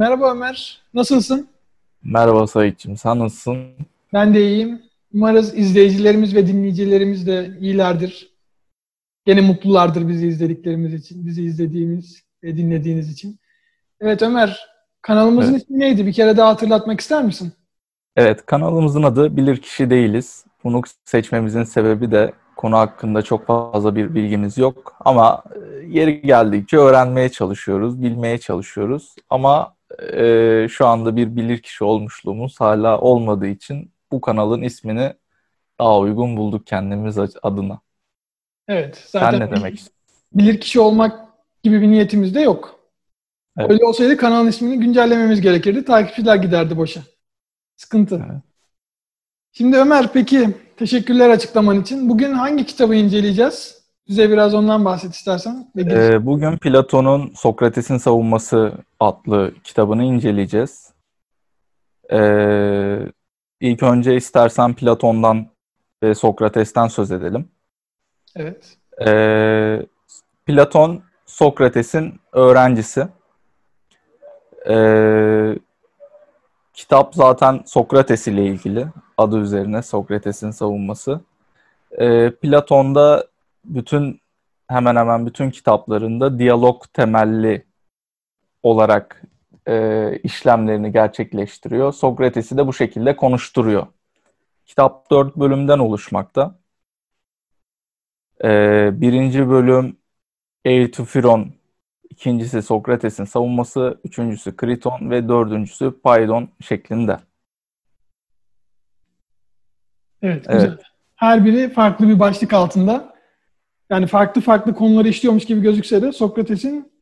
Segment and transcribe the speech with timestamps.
[0.00, 1.48] Merhaba Ömer, nasılsın?
[2.04, 3.58] Merhaba Saitçim, sen nasılsın?
[4.12, 4.82] Ben de iyiyim.
[5.14, 8.30] Umarız izleyicilerimiz ve dinleyicilerimiz de iyilerdir.
[9.26, 13.38] Gene mutlulardır bizi izlediklerimiz için, bizi izlediğimiz ve dinlediğiniz için.
[14.00, 14.68] Evet Ömer,
[15.02, 15.62] kanalımızın evet.
[15.62, 16.06] ismi neydi?
[16.06, 17.52] Bir kere daha hatırlatmak ister misin?
[18.16, 20.44] Evet, kanalımızın adı Bilirkişi Değiliz.
[20.64, 24.96] Bunu seçmemizin sebebi de konu hakkında çok fazla bir bilgimiz yok.
[25.00, 29.14] Ama e, yeri geldikçe öğrenmeye çalışıyoruz, bilmeye çalışıyoruz.
[29.30, 35.12] Ama e, şu anda bir bilirkişi olmuşluğumuz hala olmadığı için bu kanalın ismini
[35.78, 37.80] daha uygun bulduk kendimiz adına.
[38.68, 39.04] Evet.
[39.06, 39.94] Zaten Sen ne demek istiyorsun?
[40.32, 41.28] Bilirkişi olmak
[41.62, 42.80] gibi bir niyetimiz de yok.
[43.58, 43.70] Evet.
[43.70, 45.84] Öyle olsaydı kanalın ismini güncellememiz gerekirdi.
[45.84, 47.00] Takipçiler giderdi boşa.
[47.76, 48.26] Sıkıntı.
[48.30, 48.42] Evet.
[49.52, 52.08] Şimdi Ömer peki teşekkürler açıklaman için.
[52.08, 53.79] Bugün hangi kitabı inceleyeceğiz?
[54.10, 55.72] Bize biraz ondan bahset istersen.
[55.76, 60.92] Ee, bugün Platon'un Sokrates'in Savunması adlı kitabını inceleyeceğiz.
[62.12, 62.98] Ee,
[63.60, 65.46] ilk önce istersen Platon'dan
[66.02, 67.48] ve Sokrates'ten söz edelim.
[68.36, 68.76] Evet.
[69.06, 69.86] Ee,
[70.46, 73.08] Platon Sokrates'in öğrencisi.
[74.68, 75.58] Ee,
[76.74, 78.86] kitap zaten Sokrates ile ilgili.
[79.18, 81.20] Adı üzerine Sokrates'in savunması.
[81.98, 83.29] Ee, Platon'da
[83.64, 84.20] bütün
[84.68, 87.66] hemen hemen bütün kitaplarında diyalog temelli
[88.62, 89.22] olarak
[89.68, 91.92] e, işlemlerini gerçekleştiriyor.
[91.92, 93.86] Sokrates'i de bu şekilde konuşturuyor.
[94.66, 96.58] Kitap dört bölümden oluşmakta.
[98.44, 98.48] E,
[99.00, 99.96] birinci bölüm
[100.64, 101.52] Euthyphron,
[102.10, 107.16] ikincisi Sokrates'in savunması, üçüncüsü Kriton ve dördüncüsü Paydon şeklinde.
[110.22, 110.68] Evet, güzel.
[110.68, 110.82] Evet.
[111.16, 113.09] Her biri farklı bir başlık altında
[113.90, 116.92] yani farklı farklı konuları işliyormuş gibi gözükse de Sokrates'in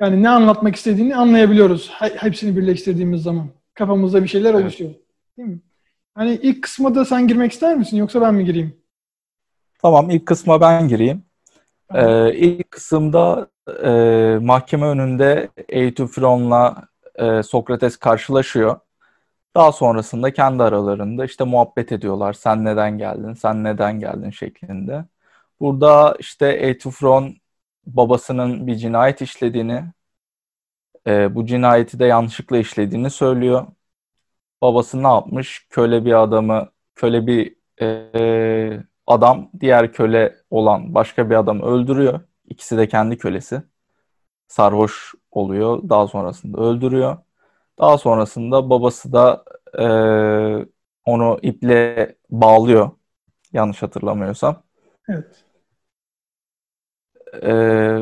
[0.00, 1.90] yani ne anlatmak istediğini anlayabiliyoruz.
[1.98, 3.46] Hepsini birleştirdiğimiz zaman.
[3.74, 4.62] Kafamızda bir şeyler evet.
[4.62, 4.90] oluşuyor.
[5.38, 5.58] Değil mi?
[6.14, 8.76] Hani ilk kısma da sen girmek ister misin yoksa ben mi gireyim?
[9.82, 11.22] Tamam ilk kısma ben gireyim.
[11.94, 13.48] Ee, ilk kısımda
[13.84, 13.90] e,
[14.42, 18.80] mahkeme önünde Euthyphron'la e, Sokrates karşılaşıyor.
[19.56, 22.32] Daha sonrasında kendi aralarında işte muhabbet ediyorlar.
[22.32, 25.04] Sen neden geldin, sen neden geldin şeklinde.
[25.60, 27.36] Burada işte Euthyphron
[27.86, 29.84] babasının bir cinayet işlediğini,
[31.06, 33.66] e, bu cinayeti de yanlışlıkla işlediğini söylüyor.
[34.62, 35.66] Babası ne yapmış?
[35.70, 42.20] Köle bir adamı, köle bir e, adam diğer köle olan başka bir adamı öldürüyor.
[42.48, 43.62] İkisi de kendi kölesi.
[44.48, 45.88] Sarhoş oluyor.
[45.88, 47.16] Daha sonrasında öldürüyor.
[47.78, 49.44] Daha sonrasında babası da
[49.78, 49.86] e,
[51.04, 52.90] onu iple bağlıyor.
[53.52, 54.62] Yanlış hatırlamıyorsam.
[55.08, 55.49] Evet
[57.32, 57.54] e,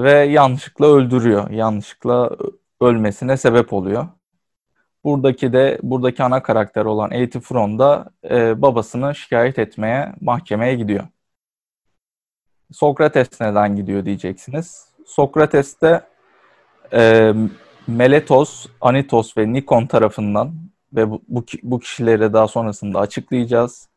[0.03, 1.51] ve yanlışlıkla öldürüyor.
[1.51, 2.31] Yanlışlıkla
[2.81, 4.09] ölmesine sebep oluyor.
[5.05, 11.05] Buradaki de buradaki ana karakter olan Euthyphron da e, babasını şikayet etmeye mahkemeye gidiyor.
[12.73, 14.89] Sokrates neden gidiyor diyeceksiniz.
[15.07, 16.01] Sokrates de
[16.93, 17.33] e,
[17.87, 20.55] Meletos, Anitos ve Nikon tarafından
[20.93, 23.89] ve bu, bu, bu kişileri daha sonrasında açıklayacağız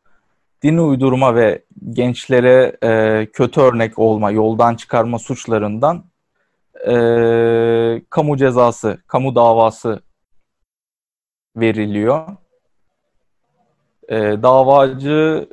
[0.62, 6.04] din uydurma ve gençlere e, kötü örnek olma, yoldan çıkarma suçlarından
[6.88, 10.02] e, kamu cezası, kamu davası
[11.56, 12.36] veriliyor.
[14.08, 15.48] E, davacı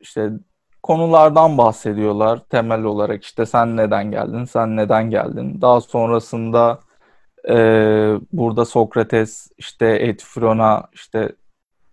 [0.00, 0.30] işte
[0.82, 5.60] konulardan bahsediyorlar temel olarak işte sen neden geldin, sen neden geldin.
[5.60, 6.80] Daha sonrasında
[7.48, 7.54] e,
[8.32, 11.32] burada Sokrates işte Etifron'a işte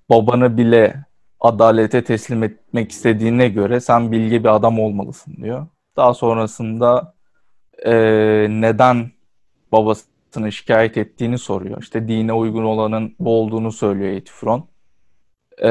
[0.09, 1.06] babanı bile
[1.39, 5.67] adalete teslim etmek istediğine göre sen bilgi bir adam olmalısın diyor.
[5.97, 7.13] Daha sonrasında
[7.85, 7.93] e,
[8.49, 9.11] neden
[9.71, 11.81] babasını şikayet ettiğini soruyor.
[11.81, 14.67] İşte dine uygun olanın bu olduğunu söylüyor Etifron.
[15.63, 15.69] E,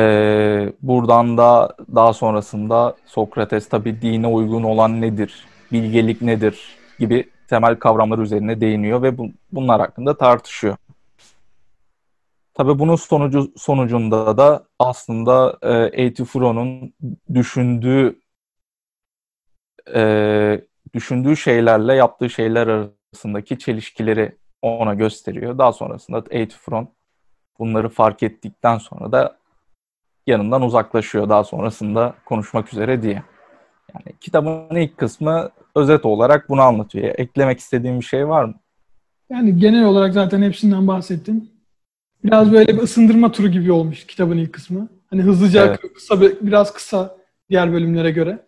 [0.82, 8.18] buradan da daha sonrasında Sokrates tabi dine uygun olan nedir, bilgelik nedir gibi temel kavramlar
[8.18, 10.76] üzerine değiniyor ve bu, bunlar hakkında tartışıyor.
[12.56, 16.94] Tabii bunun sonucu sonucunda da aslında e, Eutifuro'nun
[17.34, 18.20] düşündüğü
[19.94, 20.60] e,
[20.94, 25.58] düşündüğü şeylerle yaptığı şeyler arasındaki çelişkileri ona gösteriyor.
[25.58, 26.88] Daha sonrasında Eutifuron
[27.58, 29.38] bunları fark ettikten sonra da
[30.26, 33.22] yanından uzaklaşıyor daha sonrasında konuşmak üzere diye.
[33.94, 37.14] Yani kitabın ilk kısmı özet olarak bunu anlatıyor.
[37.18, 38.54] Eklemek istediğim bir şey var mı?
[39.30, 41.55] Yani genel olarak zaten hepsinden bahsettin.
[42.24, 44.88] Biraz böyle bir ısındırma turu gibi olmuş kitabın ilk kısmı.
[45.10, 45.80] Hani hızlıca evet.
[45.94, 47.18] kısa biraz kısa
[47.50, 48.46] diğer bölümlere göre.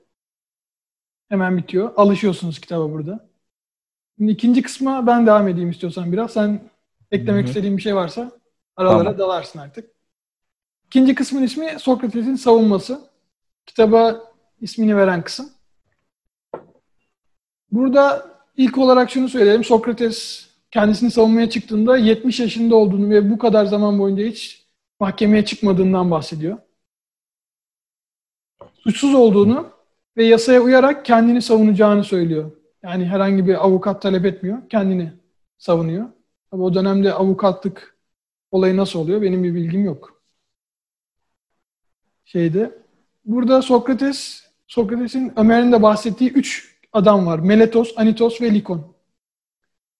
[1.28, 1.92] Hemen bitiyor.
[1.96, 3.28] Alışıyorsunuz kitaba burada.
[4.18, 6.32] Şimdi ikinci kısma ben devam edeyim istiyorsan biraz.
[6.32, 6.60] Sen
[7.10, 7.48] eklemek Hı hı.
[7.48, 8.32] istediğin bir şey varsa
[8.76, 9.18] aralara Tamam.
[9.18, 9.90] dalarsın artık.
[10.86, 13.00] İkinci kısmın ismi Sokrates'in savunması.
[13.66, 14.20] Kitaba
[14.60, 15.50] ismini veren kısım.
[17.72, 19.64] Burada ilk olarak şunu söyleyelim.
[19.64, 24.66] Sokrates kendisini savunmaya çıktığında 70 yaşında olduğunu ve bu kadar zaman boyunca hiç
[25.00, 26.58] mahkemeye çıkmadığından bahsediyor.
[28.74, 29.70] Suçsuz olduğunu
[30.16, 32.50] ve yasaya uyarak kendini savunacağını söylüyor.
[32.82, 34.68] Yani herhangi bir avukat talep etmiyor.
[34.68, 35.12] Kendini
[35.58, 36.06] savunuyor.
[36.50, 37.98] Tabii o dönemde avukatlık
[38.50, 40.22] olayı nasıl oluyor benim bir bilgim yok.
[42.24, 42.78] Şeyde.
[43.24, 47.38] Burada Sokrates, Sokrates'in Ömer'in de bahsettiği üç adam var.
[47.38, 48.97] Meletos, Anitos ve Likon.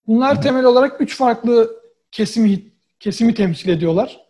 [0.08, 2.62] Bunlar temel olarak üç farklı kesimi
[3.00, 4.28] kesimi temsil ediyorlar.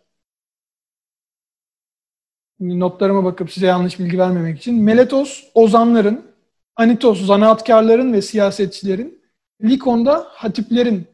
[2.59, 4.83] Notlarıma bakıp size yanlış bilgi vermemek için.
[4.83, 6.31] Meletos, ozanların,
[6.75, 9.21] Anitos, zanaatkarların ve siyasetçilerin,
[9.63, 11.07] Likon da hatiplerin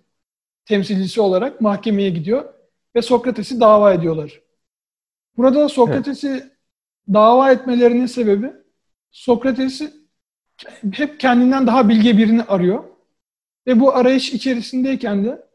[0.65, 2.53] temsilcisi olarak mahkemeye gidiyor
[2.95, 4.41] ve Sokrates'i dava ediyorlar.
[5.37, 6.51] Burada Sokrates'i
[7.13, 8.53] dava etmelerinin sebebi
[9.11, 9.93] Sokrates'i
[10.91, 12.94] hep kendinden daha bilge birini arıyor.
[13.67, 15.45] Ve bu arayış içerisindeyken de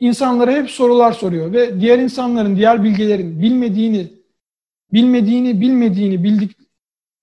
[0.00, 4.12] insanlara hep sorular soruyor ve diğer insanların, diğer bilgelerin bilmediğini,
[4.92, 6.56] bilmediğini, bilmediğini bildik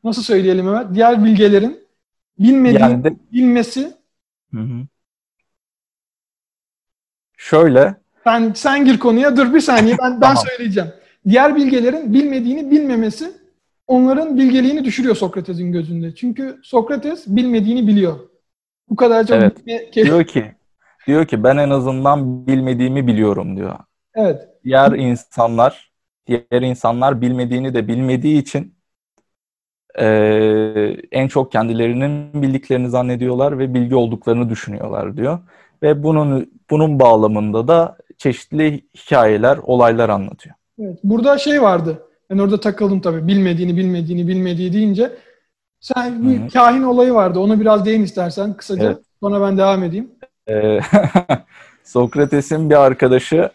[0.03, 0.95] nasıl söyleyelim hemen?
[0.95, 1.87] Diğer bilgelerin
[2.39, 3.93] bilmediğini Yani de bilmesi.
[4.53, 4.87] Hı hı.
[7.37, 9.37] Şöyle, Sen sen gir konuya.
[9.37, 10.43] Dur bir saniye ben ben Tamam.
[10.47, 10.89] söyleyeceğim.
[11.27, 13.31] Diğer bilgelerin bilmediğini bilmemesi
[13.87, 16.15] onların bilgeliğini düşürüyor Sokrates'in gözünde.
[16.15, 18.28] Çünkü Sokrates bilmediğini biliyor.
[18.89, 19.67] Bu kadar çok Evet.
[19.67, 20.55] bilme- diyor ki
[21.07, 23.77] diyor ki ben en azından bilmediğimi biliyorum diyor.
[24.15, 24.47] Evet.
[24.65, 25.91] Diğer insanlar
[26.27, 28.73] diğer insanlar bilmediğini de bilmediği için
[29.99, 35.39] eee, en çok kendilerinin bildiklerini zannediyorlar ve bilgi olduklarını düşünüyorlar diyor.
[35.83, 40.55] Ve bunun bunun bağlamında da çeşitli hikayeler, olaylar anlatıyor.
[40.81, 40.99] Evet.
[41.03, 42.03] Burada şey vardı.
[42.29, 43.27] Ben orada takıldım tabii.
[43.27, 45.11] Bilmediğini, bilmediğini, bilmediği deyince.
[45.79, 46.49] Sen bir Hı hı.
[46.49, 47.39] kahin olayı vardı.
[47.39, 48.83] Ona biraz değin istersen kısaca.
[48.83, 48.97] Evet.
[49.23, 50.11] Sonra ben devam edeyim.
[50.47, 50.81] Eee,
[51.83, 53.49] Sokrates'in bir arkadaşı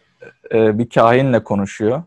[0.53, 2.03] e, bir kahinle konuşuyor.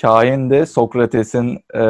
[0.00, 1.82] Kahin de Sokrates'in e,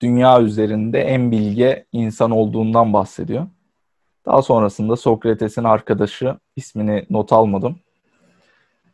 [0.00, 3.46] dünya üzerinde en bilge insan olduğundan bahsediyor.
[4.26, 7.78] Daha sonrasında Sokrates'in arkadaşı, ismini not almadım.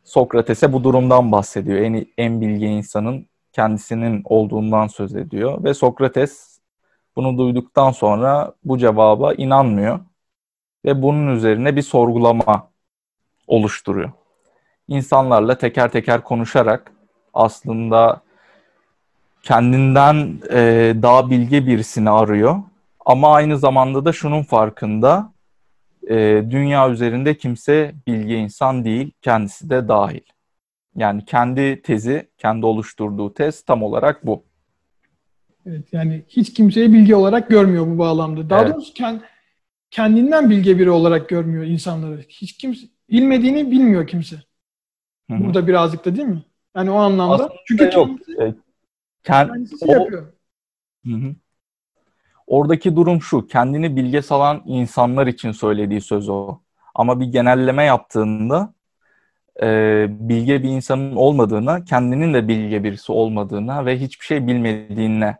[0.03, 1.79] Sokrates'e bu durumdan bahsediyor.
[1.79, 3.25] En, en bilge insanın
[3.57, 5.63] kendisinin olduğundan söz ediyor.
[5.63, 6.59] Ve Sokrates
[7.15, 9.99] bunu duyduktan sonra bu cevaba inanmıyor.
[10.85, 12.69] Ve bunun üzerine bir sorgulama
[13.47, 14.11] oluşturuyor.
[14.87, 16.91] İnsanlarla teker teker konuşarak
[17.33, 18.21] aslında
[19.43, 22.55] kendinden e, daha bilge birisini arıyor.
[23.05, 25.33] Ama aynı zamanda da şunun farkında
[26.09, 26.15] e,
[26.49, 30.36] dünya üzerinde kimse bilge insan değil, kendisi de dahil.
[30.97, 34.43] Yani kendi tezi, kendi oluşturduğu tez tam olarak bu.
[35.65, 38.49] Evet, yani hiç kimseyi bilgi olarak görmüyor bu bağlamda.
[38.49, 38.73] Daha Evet.
[38.73, 39.21] doğrusu kend-
[39.91, 42.21] kendinden bilge biri olarak görmüyor insanları.
[42.29, 44.35] Hiç kimse bilmediğini bilmiyor kimse.
[45.29, 45.43] Hı hı.
[45.43, 46.43] Burada birazcık da değil mi?
[46.75, 47.33] Yani o anlamda.
[47.33, 47.93] Aslında Çünkü yok.
[47.93, 48.45] kendisi, E,
[49.23, 50.33] kend- kendisi o- yapıyor.
[51.05, 51.35] Hı hı.
[52.47, 56.59] Oradaki durum şu, kendini bilge salan insanlar için söylediği söz o.
[56.95, 58.73] Ama bir genelleme yaptığında
[59.61, 65.37] e, bilge bir insanın olmadığına, kendinin de bilge birisi olmadığına ve hiçbir şey bilmediğine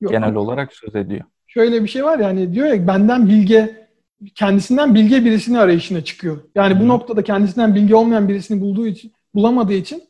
[0.00, 1.24] Yok, genel ama olarak söz ediyor.
[1.46, 3.88] Şöyle bir şey var yani diyor ya benden bilge
[4.34, 6.38] kendisinden bilge birisini arayışına çıkıyor.
[6.54, 6.88] Yani bu Hı.
[6.88, 10.02] noktada kendisinden bilge olmayan birisini bulduğu için bulamadığı için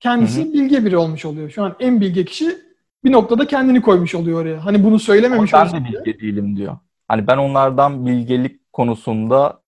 [0.00, 1.50] kendisi Hı bilge biri olmuş oluyor.
[1.50, 2.58] Şu an en bilge kişi
[3.04, 4.64] bir noktada kendini koymuş oluyor oraya.
[4.64, 6.78] Hani bunu Ama söylememiş ben olsa de bilge değilim diyor.
[7.08, 9.60] Hani ben onlardan bilgelik konusunda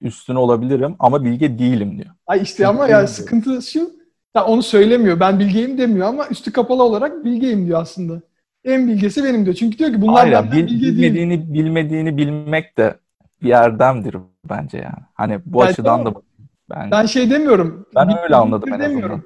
[0.00, 2.14] üstün olabilirim ama bilge değilim diyor.
[2.26, 3.08] Ay işte ama Bilgeyim ya diyor.
[3.08, 3.90] sıkıntı şu.
[4.36, 5.20] Ya onu söylemiyor.
[5.20, 8.20] Ben bilgeyim demiyor ama üstü kapalı olarak bilgeyim diyor aslında.
[8.64, 9.56] En bilgesi benim diyor.
[9.56, 10.96] Çünkü diyor ki bunlar Hayır, benden bil- bilge değil.
[10.96, 12.98] bilmediğini bilmediğini bilmek de
[13.42, 14.16] bir erdemdir
[14.50, 15.04] bence yani.
[15.14, 16.14] Hani bu Yani açıdan tamam.
[16.14, 16.22] da
[16.70, 17.86] ben, Ben şey demiyorum.
[17.94, 18.90] Ben öyle anladım en azından.
[18.90, 19.24] demiyorum.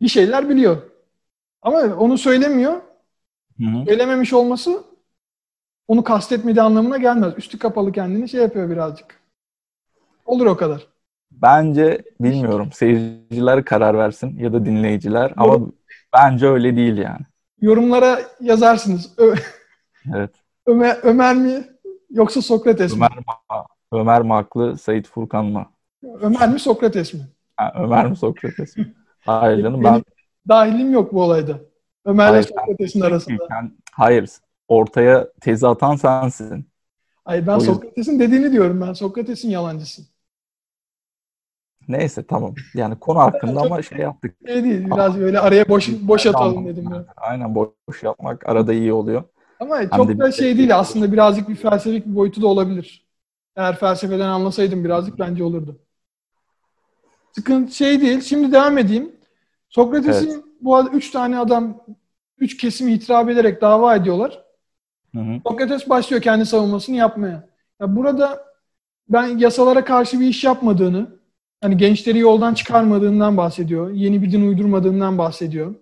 [0.00, 0.76] Bir şeyler biliyor.
[1.62, 2.80] Ama onu söylemiyor.
[3.86, 4.84] Söylememiş olması
[5.88, 7.32] onu kastetmediği anlamına gelmez.
[7.36, 9.20] Üstü kapalı kendini şey yapıyor birazcık.
[10.26, 10.86] Olur o kadar.
[11.30, 12.68] Bence bilmiyorum.
[12.72, 15.74] Seyirciler karar versin ya da dinleyiciler ama Yorum-
[16.14, 17.20] bence öyle değil yani.
[17.60, 19.14] Yorumlara yazarsınız.
[19.18, 19.34] Ö-
[20.14, 20.30] Evet.
[20.66, 21.64] Ömer, Ömer mi
[22.10, 22.96] yoksa Sokrates mi?
[22.96, 23.56] Ömer, mi-
[23.92, 25.66] Ömer mi haklı, Sait Furkan mı?
[26.20, 27.20] Ömer mi Sokrates mi?
[27.56, 28.94] Ha, Ömer mi Sokrates mi?
[29.20, 30.02] Hayır canım Benim ben
[30.48, 31.58] dahilim yok bu olayda.
[32.04, 33.46] Ömer'le Hayır, Sokrates'in arasında.
[33.50, 34.30] Ben- hayır
[34.68, 36.68] ortaya tezi atan sensin.
[37.24, 38.92] Ay ben Sokrates'in dediğini diyorum ben.
[38.92, 40.02] Sokrates'in yalancısı.
[41.88, 42.54] Neyse tamam.
[42.74, 44.36] Yani konu hakkında ama şey yaptık.
[44.46, 44.86] Şey değil.
[44.86, 47.04] Biraz böyle araya boş boş atalım dedim ben.
[47.16, 49.22] Aynen boş yapmak arada iyi oluyor.
[49.60, 53.06] Ama Hem çok da şey değil aslında birazcık bir felsefik bir boyutu da olabilir.
[53.56, 55.78] Eğer felsefeden anlasaydım birazcık bence olurdu.
[57.32, 58.20] Sıkıntı şey değil.
[58.20, 59.12] Şimdi devam edeyim.
[59.68, 60.44] Sokrates'in evet.
[60.60, 61.84] bu arada üç tane adam
[62.38, 64.44] üç kesimi hitap ederek dava ediyorlar.
[65.14, 65.40] Hı hı.
[65.46, 67.48] Sokrates başlıyor kendi savunmasını yapmaya.
[67.80, 68.44] Ya burada
[69.08, 71.16] ben yasalara karşı bir iş yapmadığını,
[71.60, 73.90] hani gençleri yoldan çıkarmadığından bahsediyor.
[73.90, 75.74] Yeni bir din uydurmadığından bahsediyor.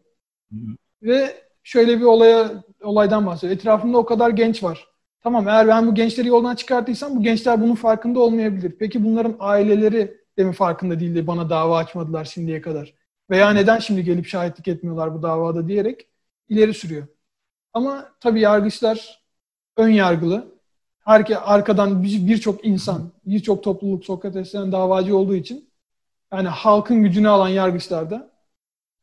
[0.52, 0.76] Hı hı.
[1.02, 3.56] Ve şöyle bir olaya olaydan bahsediyor.
[3.56, 4.88] Etrafımda o kadar genç var.
[5.22, 8.76] Tamam eğer ben bu gençleri yoldan çıkarttıysam bu gençler bunun farkında olmayabilir.
[8.78, 12.94] Peki bunların aileleri de mi farkında değildi bana dava açmadılar şimdiye kadar?
[13.30, 16.08] Veya neden şimdi gelip şahitlik etmiyorlar bu davada diyerek
[16.48, 17.06] ileri sürüyor.
[17.72, 19.24] Ama tabii yargıçlar
[19.76, 20.53] ön yargılı.
[21.04, 25.70] Herke, arkadan birçok insan, birçok topluluk Sokrates'ten davacı olduğu için
[26.32, 28.30] yani halkın gücünü alan yargıçlar da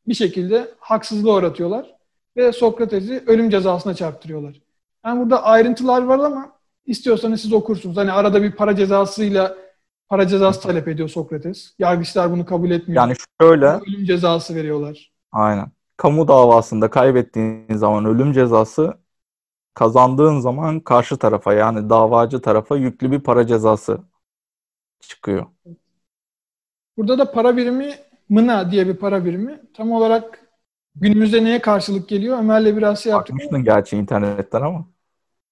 [0.08, 1.96] bir şekilde haksızlığa uğratıyorlar
[2.38, 4.62] ve Sokrates'i ölüm cezasına çarptırıyorlar.
[5.05, 6.51] Yani burada ayrıntılar var ama
[6.86, 7.98] istiyorsanız siz okursunuz.
[7.98, 9.55] Hani arada bir para cezasıyla
[10.10, 11.74] para cezası talep ediyor Sokrates.
[11.79, 13.03] Yargıçlar bunu kabul etmiyor.
[13.03, 15.12] Yani şöyle ölüm cezası veriyorlar.
[15.31, 15.72] Aynen.
[15.98, 18.98] Kamu davasında kaybettiğin zaman ölüm cezası
[19.74, 24.00] kazandığın zaman karşı tarafa yani davacı tarafa yüklü bir para cezası
[25.00, 25.46] çıkıyor.
[26.98, 27.96] Burada da para birimi
[28.30, 29.62] mına diye bir para birimi.
[29.74, 30.40] Tam olarak
[30.96, 32.40] günümüzde neye karşılık geliyor?
[32.40, 33.36] Ömer'le biraz şey yaptık.
[33.36, 34.86] Bakmıştın gerçi internetten ama.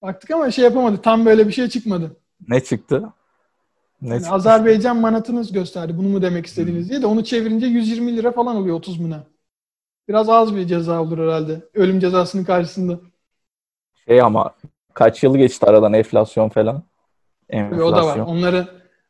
[0.02, 1.02] Baktık ama şey yapamadı.
[1.02, 2.18] Tam böyle bir şey çıkmadı.
[2.48, 3.14] Ne çıktı?
[4.02, 5.98] Ne yani Azerbaycan manatınız gösterdi.
[5.98, 6.90] Bunu mu demek istediğiniz hmm.
[6.90, 9.24] diye de onu çevirince 120 lira falan oluyor 30 mına.
[10.08, 11.70] Biraz az bir ceza olur herhalde.
[11.74, 13.00] Ölüm cezasının karşısında.
[14.10, 14.56] Şey ama
[14.94, 16.84] kaç yıl geçti aradan enflasyon falan?
[17.50, 17.88] Enflasyon.
[17.88, 18.18] O da var.
[18.18, 18.68] Onları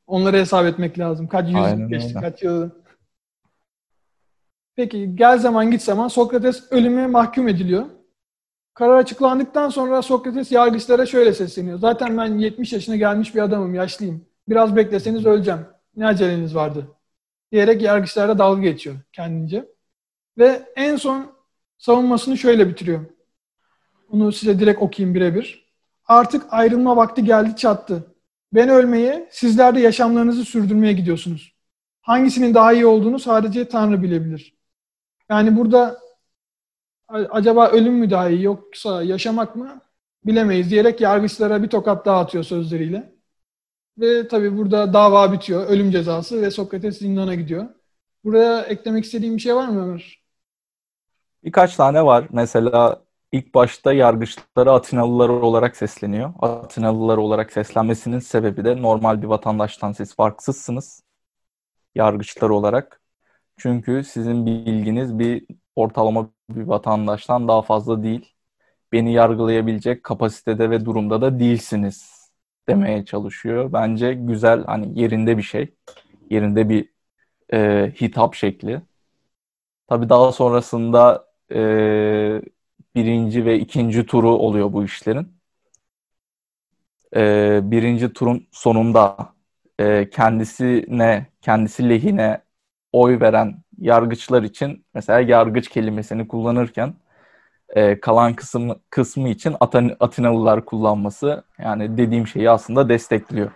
[0.07, 1.27] onları hesap etmek lazım.
[1.27, 2.29] Kaç yüz Aynen geçti, öyle.
[2.29, 2.69] kaç yıl.
[4.75, 7.85] Peki gel zaman git zaman Sokrates ölüme mahkum ediliyor.
[8.73, 11.79] Karar açıklandıktan sonra Sokrates yargıçlara şöyle sesleniyor.
[11.79, 14.25] Zaten ben 70 yaşına gelmiş bir adamım, yaşlıyım.
[14.49, 15.59] Biraz bekleseniz öleceğim.
[15.95, 16.87] Ne aceleniz vardı?
[17.51, 19.65] Diyerek yargıçlara dalga geçiyor kendince.
[20.37, 21.31] Ve en son
[21.77, 23.05] savunmasını şöyle bitiriyor.
[24.11, 25.69] Bunu size direkt okuyayım birebir.
[26.07, 28.15] Artık ayrılma vakti geldi çattı.
[28.53, 31.55] Ben ölmeye, sizler de yaşamlarınızı sürdürmeye gidiyorsunuz.
[32.01, 34.55] Hangisinin daha iyi olduğunu sadece Tanrı bilebilir.
[35.29, 35.99] Yani burada
[37.09, 39.81] acaba ölüm mü daha iyi yoksa yaşamak mı
[40.25, 43.13] bilemeyiz diyerek yargıçlara bir tokat daha atıyor sözleriyle.
[43.97, 45.67] Ve tabii burada dava bitiyor.
[45.67, 47.65] Ölüm cezası ve Sokrates zindana gidiyor.
[48.23, 50.23] Buraya eklemek istediğim bir şey var mı Ömer?
[51.43, 52.27] Birkaç tane var.
[52.31, 56.33] Mesela ilk başta yargıçlara Atinalılar olarak sesleniyor.
[56.39, 61.03] Atinalılar olarak seslenmesinin sebebi de normal bir vatandaştan siz farksızsınız.
[61.95, 63.01] Yargıçlar olarak.
[63.57, 65.45] Çünkü sizin bilginiz bir
[65.75, 68.33] ortalama bir vatandaştan daha fazla değil.
[68.91, 72.29] Beni yargılayabilecek kapasitede ve durumda da değilsiniz
[72.69, 73.73] demeye çalışıyor.
[73.73, 75.75] Bence güzel hani yerinde bir şey.
[76.29, 76.89] Yerinde bir
[77.53, 78.81] e, hitap şekli.
[79.87, 82.41] Tabii daha sonrasında e,
[82.99, 85.27] birinci ve ikinci turu oluyor bu işlerin.
[87.15, 89.17] E, birinci turun sonunda
[89.79, 92.41] e, kendisine, kendisi lehine
[92.91, 96.93] oy veren yargıçlar için mesela yargıç kelimesini kullanırken
[97.69, 103.51] e, kalan kısmı, kısmı için Aten, Atinalılar kullanması yani dediğim şeyi aslında destekliyor.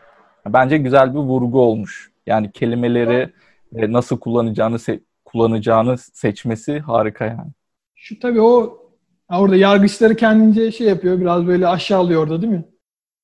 [0.48, 2.12] Bence güzel bir vurgu olmuş.
[2.26, 3.34] Yani kelimeleri
[3.76, 7.52] e, nasıl kullanacağını se- kullanacağını seçmesi harika yani.
[7.96, 8.83] Şu tabii o
[9.30, 12.66] orada yargıçları kendince şey yapıyor biraz böyle aşağılıyor orada değil mi?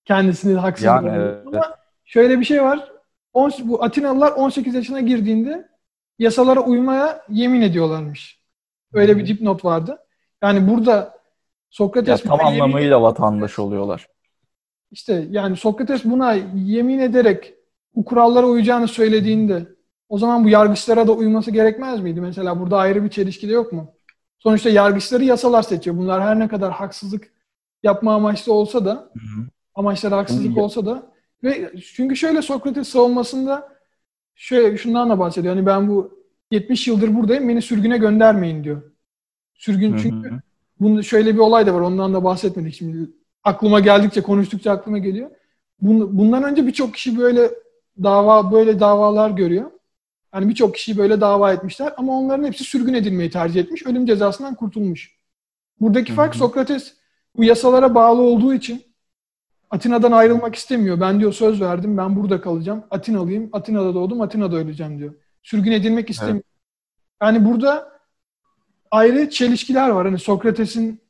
[0.06, 1.48] Kendisini haksız yani, evet.
[1.48, 1.76] Ama
[2.06, 2.92] şöyle bir şey var.
[3.34, 5.70] On, bu Atinalılar 18 yaşına girdiğinde
[6.20, 8.40] yasalara uymaya yemin ediyorlarmış.
[8.94, 9.98] Öyle bir dipnot vardı.
[10.44, 11.20] Yani burada
[11.70, 14.08] Sokrates ya, tam anlamıyla vatandaş oluyorlar.
[14.92, 17.54] İşte yani Sokrates buna yemin ederek
[17.96, 19.66] bu kurallara uyacağını söylediğinde
[20.10, 22.22] o zaman bu yargıçlara da uyması gerekmez miydi?
[22.22, 23.94] Mesela burada ayrı bir çelişki de yok mu?
[24.40, 25.98] Sonuçta yargıçları yasalar seçiyor.
[25.98, 27.32] Bunlar her ne kadar haksızlık
[27.84, 29.46] yapma amaçlı olsa da hı hı.
[29.76, 31.12] amaçları haksızlık olsa da
[31.44, 33.70] ve çünkü şöyle Sokrates savunmasında
[34.36, 35.56] şöyle şundan da bahsediyor.
[35.56, 36.20] Hani ben bu
[36.52, 38.82] 70 yıldır buradayım beni sürgüne göndermeyin diyor.
[39.54, 40.32] Sürgün çünkü
[40.80, 43.10] bunu şöyle bir olay da var ondan da bahsetmedik şimdi.
[43.44, 45.30] Aklıma geldikçe konuştukça aklıma geliyor.
[45.82, 47.52] Bundan önce birçok kişi böyle
[48.04, 49.72] dava böyle davalar görüyor.
[50.34, 53.86] Yani birçok kişi böyle dava etmişler ama onların hepsi sürgün edilmeyi tercih etmiş.
[53.86, 55.16] Ölüm cezasından kurtulmuş.
[55.80, 56.94] Buradaki fark Sokrates
[57.38, 58.84] bu yasalara bağlı olduğu için
[59.70, 61.00] Atina'dan ayrılmak istemiyor.
[61.00, 62.84] Ben diyor söz verdim, ben burada kalacağım.
[62.92, 65.14] Atinalıyım, Atina'da doğdum, Atina'da öleceğim diyor.
[65.44, 66.36] Sürgün edilmek istemiyor.
[66.36, 66.46] Evet.
[67.22, 68.00] Yani burada
[68.92, 70.06] ayrı çelişkiler var.
[70.06, 71.02] Hani Sokrates'in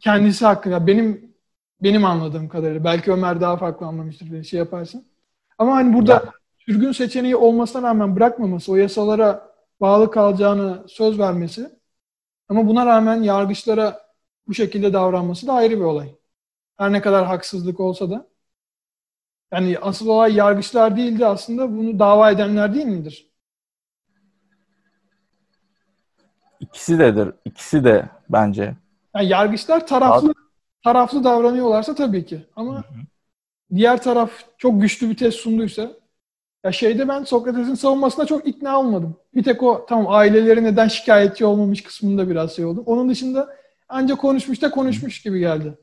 [0.00, 1.34] kendisi hakkında benim
[1.82, 5.04] benim anladığım kadarıyla belki Ömer daha farklı anlamıştır bir şey yaparsın.
[5.58, 6.32] Ama hani burada ya.
[6.66, 11.70] Sürgün seçeneği olmasına rağmen bırakmaması, o yasalara bağlı kalacağını söz vermesi
[12.48, 14.00] ama buna rağmen yargıçlara
[14.48, 16.14] bu şekilde davranması da ayrı bir olay.
[16.76, 18.26] Her ne kadar haksızlık olsa da.
[19.52, 23.30] Yani asıl olay yargıçlar değildi aslında bunu dava edenler değil midir?
[26.60, 27.32] İkisi dedir.
[27.44, 28.74] İkisi de bence.
[29.14, 30.34] Yani yargıçlar taraflı
[30.84, 32.46] taraflı davranıyorlarsa tabii ki.
[32.56, 32.82] Ama hı hı.
[33.74, 35.90] diğer taraf çok güçlü bir test sunduysa
[36.64, 39.16] ya şeyde ben Sokrates'in savunmasına çok ikna olmadım.
[39.34, 42.82] Bir tek o tamam aileleri neden şikayetçi olmamış kısmında biraz şey oldum.
[42.86, 43.48] Onun dışında
[43.88, 45.78] ancak konuşmuş da konuşmuş gibi geldi.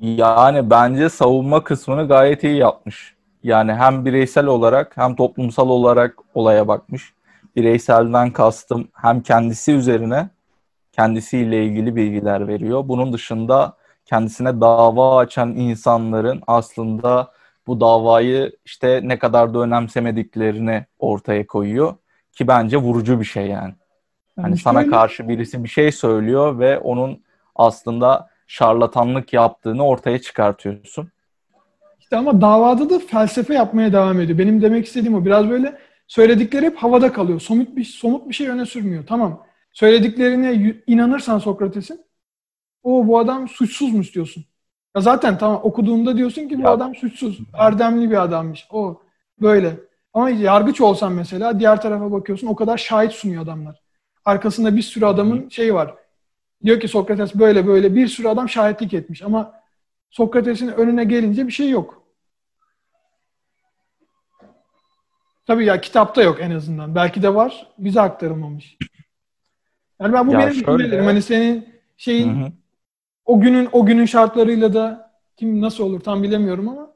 [0.00, 3.14] Yani bence savunma kısmını gayet iyi yapmış.
[3.42, 7.14] Yani hem bireysel olarak hem toplumsal olarak olaya bakmış.
[7.56, 10.30] Bireyselden kastım hem kendisi üzerine
[10.92, 12.88] kendisiyle ilgili bilgiler veriyor.
[12.88, 17.32] Bunun dışında kendisine dava açan insanların aslında
[17.66, 21.94] bu davayı işte ne kadar da önemsemediklerini ortaya koyuyor
[22.32, 23.74] ki bence vurucu bir şey yani.
[24.36, 27.22] Hani yani sana karşı birisi bir şey söylüyor ve onun
[27.54, 31.10] aslında şarlatanlık yaptığını ortaya çıkartıyorsun.
[32.00, 34.38] İşte ama davada da felsefe yapmaya devam ediyor.
[34.38, 35.24] Benim demek istediğim o.
[35.24, 37.40] Biraz böyle söyledikleri hep havada kalıyor.
[37.40, 39.06] Somut bir somut bir şey öne sürmüyor.
[39.06, 39.46] Tamam.
[39.72, 42.04] Söylediklerine inanırsan Sokrates'in
[42.82, 44.44] o bu adam suçsuzmuş diyorsun.
[44.96, 46.70] Ya zaten tamam okuduğunda diyorsun ki bu ya.
[46.70, 47.38] adam suçsuz.
[47.54, 48.66] Erdemli bir adammış.
[48.70, 49.02] O
[49.40, 49.76] böyle.
[50.14, 53.82] Ama yargıç olsan mesela diğer tarafa bakıyorsun o kadar şahit sunuyor adamlar.
[54.24, 55.94] Arkasında bir sürü adamın şeyi var.
[56.64, 59.54] Diyor ki Sokrates böyle böyle bir sürü adam şahitlik etmiş ama
[60.10, 62.02] Sokrates'in önüne gelince bir şey yok.
[65.46, 66.94] Tabii ya kitapta yok en azından.
[66.94, 67.66] Belki de var.
[67.78, 68.76] Bize aktarılmamış.
[70.00, 71.04] Yani ben bu ya benim düşüncelerim.
[71.04, 72.52] Hani senin şeyin hı hı.
[73.24, 76.92] O günün o günün şartlarıyla da kim nasıl olur tam bilemiyorum ama.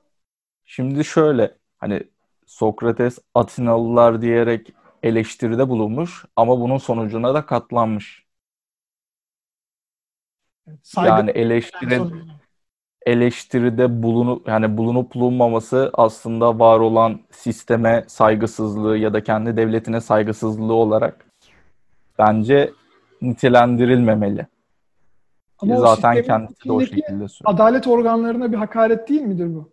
[0.64, 2.02] Şimdi şöyle hani
[2.46, 8.26] Sokrates Atinalılar diyerek eleştiride bulunmuş ama bunun sonucuna da katlanmış.
[10.82, 12.30] Saygı yani eleştirin
[13.06, 20.74] eleştiride bulunup yani bulunup bulunmaması aslında var olan sisteme saygısızlığı ya da kendi devletine saygısızlığı
[20.74, 21.26] olarak
[22.18, 22.72] bence
[23.22, 24.46] nitelendirilmemeli.
[25.58, 27.28] Ama Zaten kendisi de o şekilde söylüyor.
[27.44, 29.72] Adalet organlarına bir hakaret değil midir bu?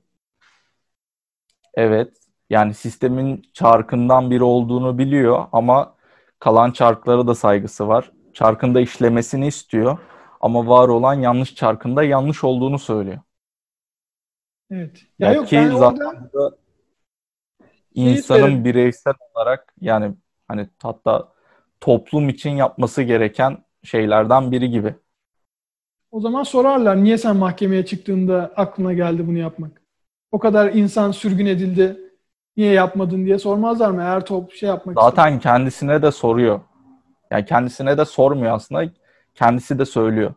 [1.74, 2.14] Evet.
[2.50, 5.96] Yani sistemin çarkından biri olduğunu biliyor ama
[6.40, 8.12] kalan çarklara da saygısı var.
[8.34, 9.98] Çarkında işlemesini istiyor
[10.42, 13.20] ama var olan yanlış çarkında yanlış olduğunu söylüyor.
[14.72, 15.06] Evet.
[15.20, 16.58] Ya, ya yok, ki zaten orada...
[17.94, 20.16] insanın bireysel olarak yani
[20.48, 21.34] hani hatta
[21.82, 24.96] toplum için yapması gereken şeylerden biri gibi.
[26.14, 29.82] O zaman sorarlar niye sen mahkemeye çıktığında aklına geldi bunu yapmak?
[30.32, 31.98] O kadar insan sürgün edildi.
[32.58, 34.02] Niye yapmadın diye sormazlar mı?
[34.02, 35.42] Eğer top şey yapmak Zaten istiyor.
[35.42, 36.60] kendisine de soruyor.
[37.32, 38.86] Yani kendisine de sormuyor aslında.
[39.36, 40.34] Kendisi de söylüyor.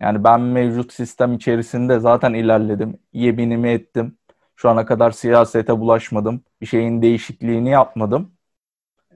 [0.00, 2.98] Yani ben mevcut sistem içerisinde zaten ilerledim.
[3.12, 4.16] Yeminimi ettim.
[4.56, 6.40] Şu ana kadar siyasete bulaşmadım.
[6.60, 8.32] Bir şeyin değişikliğini yapmadım.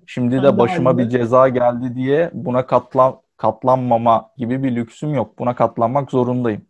[0.07, 5.39] Şimdi de başıma bir ceza geldi diye buna katlan katlanmama gibi bir lüksüm yok.
[5.39, 6.67] Buna katlanmak zorundayım.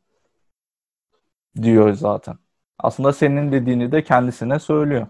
[1.63, 2.39] Diyor zaten.
[2.79, 5.07] Aslında senin dediğini de kendisine söylüyor.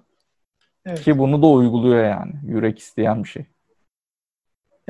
[0.86, 1.02] Evet.
[1.02, 2.32] Ki bunu da uyguluyor yani.
[2.46, 3.46] Yürek isteyen bir şey.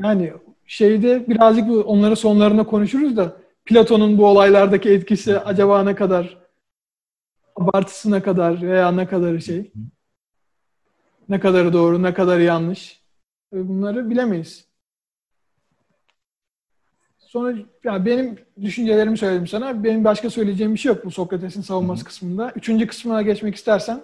[0.01, 0.33] Yani
[0.65, 6.37] şeyde birazcık onları sonlarında konuşuruz da Platon'un bu olaylardaki etkisi acaba ne kadar
[7.55, 9.71] abartısına kadar veya ne kadar şey
[11.29, 13.01] ne kadarı doğru ne kadar yanlış
[13.51, 14.67] bunları bilemeyiz.
[17.35, 19.83] Sonra ya benim düşüncelerimi söyledim sana.
[19.83, 22.07] Benim başka söyleyeceğim bir şey yok bu Sokrates'in savunması Hı-hı.
[22.07, 22.51] kısmında.
[22.55, 24.03] Üçüncü kısmına geçmek istersen.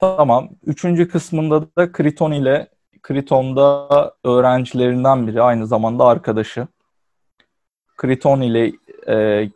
[0.00, 0.48] Tamam.
[0.66, 2.68] Üçüncü kısmında da Kriton ile
[3.02, 6.66] Kriton'da öğrencilerinden biri aynı zamanda arkadaşı.
[7.96, 8.72] Kriton ile
[9.08, 9.48] e,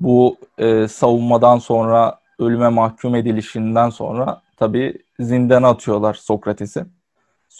[0.00, 6.84] bu e, savunmadan sonra ölüme mahkum edilişinden sonra tabi zindana atıyorlar Sokrates'i.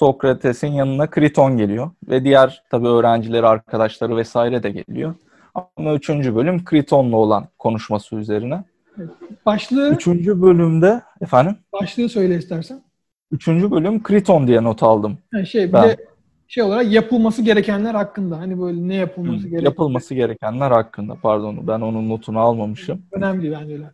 [0.01, 5.15] Sokrates'in yanına Kriton geliyor ve diğer tabi öğrencileri, arkadaşları vesaire de geliyor.
[5.55, 8.65] Ama üçüncü bölüm Kriton'la olan konuşması üzerine.
[9.47, 9.95] Başlığı...
[9.95, 11.57] Üçüncü bölümde efendim?
[11.73, 12.83] Başlığı söyle istersen.
[13.33, 15.19] Üçüncü bölüm Kriton diye not aldım.
[15.35, 15.89] Yani şey bir ben.
[15.89, 15.97] de
[16.49, 18.39] şey olarak yapılması gerekenler hakkında.
[18.39, 19.63] Hani böyle ne yapılması Hı, gerekiyor.
[19.63, 21.15] Yapılması gerekenler hakkında.
[21.23, 23.03] Pardon ben onun notunu almamışım.
[23.13, 23.91] Önemli bence öyle.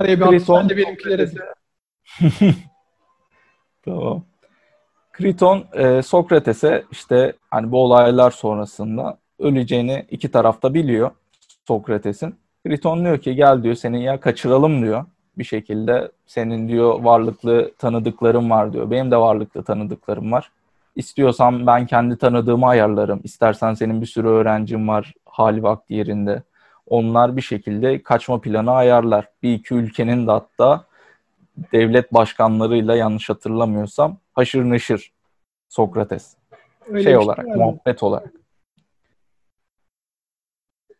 [0.00, 1.30] Araya bir Kriton, ben de benimkilere
[3.84, 4.24] Tamam.
[5.18, 11.10] Kriton e, Sokrates'e işte hani bu olaylar sonrasında öleceğini iki tarafta biliyor
[11.68, 12.34] Sokrates'in.
[12.66, 15.04] Kriton diyor ki gel diyor seni ya kaçıralım diyor
[15.38, 16.10] bir şekilde.
[16.26, 18.90] Senin diyor varlıklı tanıdıklarım var diyor.
[18.90, 20.50] Benim de varlıklı tanıdıklarım var.
[20.96, 23.20] İstiyorsan ben kendi tanıdığımı ayarlarım.
[23.24, 26.42] İstersen senin bir sürü öğrencin var hali vakti yerinde.
[26.86, 29.28] Onlar bir şekilde kaçma planı ayarlar.
[29.42, 30.84] Bir iki ülkenin de hatta
[31.72, 35.12] devlet başkanlarıyla yanlış hatırlamıyorsam haşır neşir
[35.68, 36.36] Sokrates.
[36.86, 37.54] Öyle şey bir olarak, var.
[37.54, 38.32] muhabbet olarak.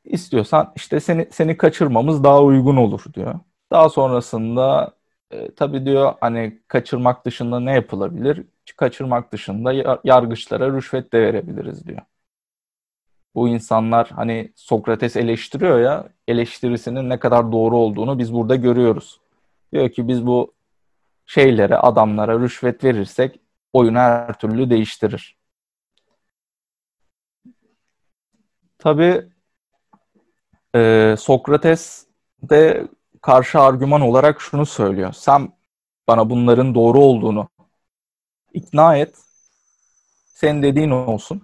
[0.05, 3.35] İstiyorsan işte seni seni kaçırmamız daha uygun olur diyor.
[3.70, 4.94] Daha sonrasında
[5.31, 8.44] e, tabii diyor hani kaçırmak dışında ne yapılabilir?
[8.77, 12.01] Kaçırmak dışında yar- yargıçlara rüşvet de verebiliriz diyor.
[13.35, 19.20] Bu insanlar hani Sokrates eleştiriyor ya eleştirisinin ne kadar doğru olduğunu biz burada görüyoruz.
[19.72, 20.58] Diyor ki biz bu
[21.29, 23.41] şeylere, adamlara rüşvet verirsek
[23.73, 25.37] oyunu her türlü değiştirir.
[28.79, 29.29] Tabii
[30.75, 32.07] e, Sokrates
[32.43, 32.88] de
[33.23, 35.12] karşı argüman olarak şunu söylüyor.
[35.12, 35.53] Sen
[36.09, 37.49] bana bunların doğru olduğunu
[38.55, 39.17] ikna et.
[40.35, 41.43] Senin dediğin olsun.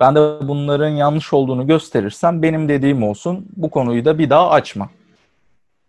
[0.00, 3.46] Ben de bunların yanlış olduğunu gösterirsem benim dediğim olsun.
[3.56, 4.90] Bu konuyu da bir daha açma.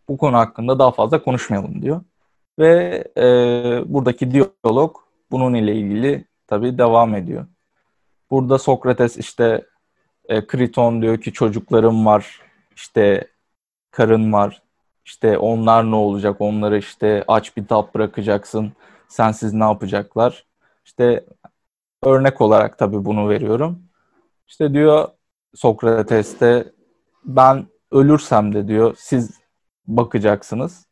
[0.10, 2.02] Bu konu hakkında daha fazla konuşmayalım diyor.
[2.60, 3.24] Ve e,
[3.94, 4.98] buradaki diyalog
[5.32, 7.46] bunun ile ilgili tabii devam ediyor.
[8.32, 9.66] Burada Sokrates işte
[10.26, 12.42] e, Kriton diyor ki çocuklarım var,
[12.76, 13.28] işte
[13.92, 14.62] karın var,
[15.06, 18.74] işte onlar ne olacak, onları işte aç bir tap bırakacaksın,
[19.08, 20.46] sensiz ne yapacaklar?
[20.86, 21.26] İşte
[22.04, 23.84] örnek olarak tabii bunu veriyorum.
[24.48, 25.08] İşte diyor
[25.56, 26.74] Sokrates de
[27.26, 29.40] ben ölürsem de diyor siz
[29.88, 30.87] bakacaksınız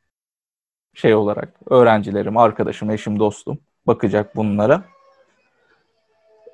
[0.96, 4.84] şey olarak öğrencilerim, arkadaşım, eşim, dostum bakacak bunlara.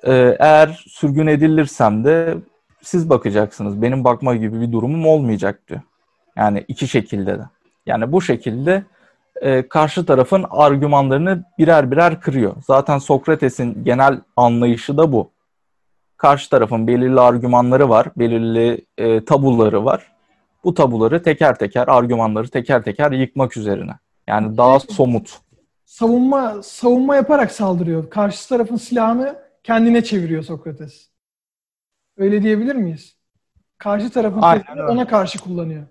[0.06, 2.34] Ee, eğer sürgün edilirsem de
[2.82, 3.82] siz bakacaksınız.
[3.82, 5.80] Benim bakma gibi bir durumum olmayacak diyor.
[6.36, 7.42] Yani iki şekilde de.
[7.86, 8.84] Yani bu şekilde
[9.36, 12.56] e, karşı tarafın argümanlarını birer birer kırıyor.
[12.66, 15.30] Zaten Sokrates'in genel anlayışı da bu.
[16.16, 20.12] Karşı tarafın belirli argümanları var, belirli e, tabuları var.
[20.64, 23.92] Bu tabuları teker teker, argümanları teker teker yıkmak üzerine.
[24.26, 25.40] Yani daha somut.
[25.84, 28.10] savunma savunma yaparak saldırıyor.
[28.10, 31.10] Karşı tarafın silahını kendine çeviriyor Sokrates.
[32.16, 33.16] Öyle diyebilir miyiz?
[33.78, 34.84] Karşı tarafın öyle.
[34.84, 35.86] ona karşı kullanıyor.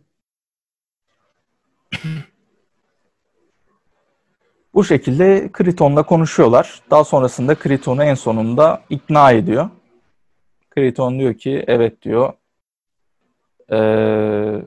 [4.73, 6.81] Bu şekilde Kriton'la konuşuyorlar.
[6.91, 9.69] Daha sonrasında Kriton'u en sonunda ikna ediyor.
[10.69, 12.33] Kriton diyor ki evet diyor.
[13.71, 14.61] Ee,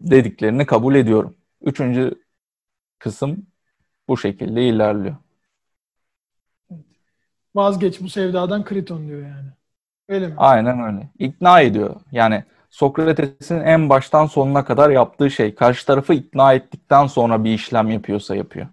[0.00, 1.36] dediklerini kabul ediyorum.
[1.62, 2.24] Üçüncü
[2.98, 3.46] kısım
[4.08, 5.16] bu şekilde ilerliyor.
[7.54, 9.48] Vazgeç bu sevdadan Kriton diyor yani.
[10.08, 10.34] Öyle mi?
[10.36, 11.08] Aynen öyle.
[11.18, 11.96] İkna ediyor.
[12.12, 17.90] Yani Sokrates'in en baştan sonuna kadar yaptığı şey karşı tarafı ikna ettikten sonra bir işlem
[17.90, 18.66] yapıyorsa yapıyor.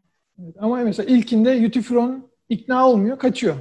[0.43, 3.55] Evet, Ama mesela ilkinde Euthyphron ikna olmuyor, kaçıyor.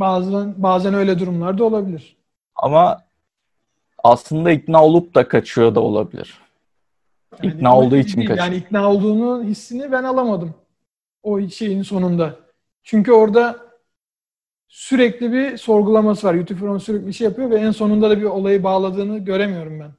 [0.00, 2.16] Bazen bazen öyle durumlarda olabilir.
[2.56, 3.04] Ama
[4.04, 6.40] aslında ikna olup da kaçıyor da olabilir.
[7.42, 8.28] Yani İkna olduğu için değil.
[8.28, 8.46] kaçıyor.
[8.46, 10.54] Yani ikna olduğunu hissini ben alamadım.
[11.22, 12.36] O şeyin sonunda.
[12.82, 13.72] Çünkü orada
[14.68, 16.34] sürekli bir sorgulaması var.
[16.34, 19.92] Euthyphron sürekli bir şey yapıyor ve en sonunda da bir olayı bağladığını göremiyorum ben.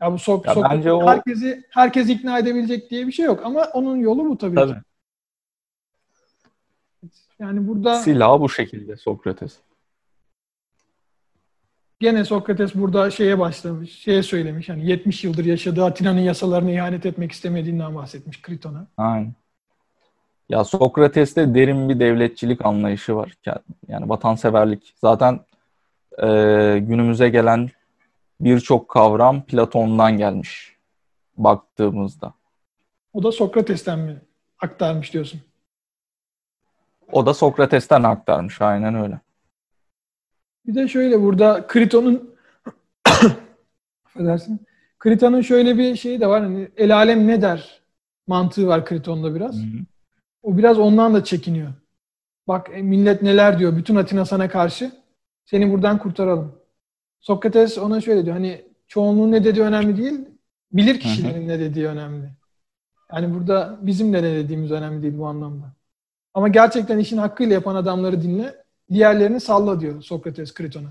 [0.00, 3.40] Ya bu sok, Ya sok- bence o- herkesi herkesi ikna edebilecek diye bir şey yok
[3.44, 4.72] ama onun yolu bu tabii, Tabii.
[4.72, 4.78] ki.
[7.38, 9.58] Yani burada Silahı bu şekilde Sokrates.
[12.00, 14.68] Gene Sokrates burada şeye başlamış, şeye söylemiş.
[14.68, 18.86] Yani 70 yıldır yaşadığı Atina'nın yasalarına ihanet etmek istemediğinden bahsetmiş Kriton'a.
[18.96, 19.34] Aynen.
[20.48, 23.32] Ya Sokrates'te derin bir devletçilik anlayışı var.
[23.88, 24.94] Yani vatanseverlik.
[25.00, 25.40] Zaten
[26.18, 26.26] e,
[26.78, 27.70] günümüze gelen
[28.40, 30.76] birçok kavram Platon'dan gelmiş
[31.36, 32.32] baktığımızda.
[33.12, 34.20] O da Sokrates'ten mi
[34.58, 35.40] aktarmış diyorsun?
[37.12, 38.60] O da Sokrates'ten aktarmış.
[38.60, 39.20] Aynen öyle.
[40.68, 42.34] Bir de şöyle burada Kriton'un
[44.06, 44.60] affedersin.
[44.98, 46.42] Kriton'un şöyle bir şeyi de var.
[46.42, 47.82] Hani el alem ne der
[48.26, 49.56] mantığı var Kriton'da biraz.
[49.56, 49.78] Hı hı.
[50.42, 51.72] O biraz ondan da çekiniyor.
[52.48, 53.76] Bak e, millet neler diyor.
[53.76, 54.92] Bütün Atina sana karşı.
[55.44, 56.52] Seni buradan kurtaralım.
[57.20, 58.36] Sokrates ona şöyle diyor.
[58.36, 60.20] Hani çoğunluğun ne dediği önemli değil.
[60.72, 62.30] Bilir kişilerin ne dediği önemli.
[63.12, 65.72] Yani burada bizim de ne dediğimiz önemli değil bu anlamda.
[66.34, 68.67] Ama gerçekten işin hakkıyla yapan adamları dinle.
[68.90, 70.88] Diğerlerini salla diyor Sokrates Kriton'a.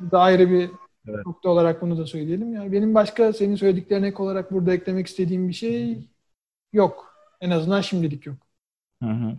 [0.00, 0.70] Bu da ayrı bir
[1.08, 1.26] evet.
[1.26, 2.54] nokta olarak bunu da söyleyelim.
[2.54, 6.08] Yani benim başka senin söylediklerine ek olarak burada eklemek istediğim bir şey
[6.72, 7.14] yok.
[7.40, 8.36] En azından şimdilik yok.
[9.02, 9.36] Hı hı.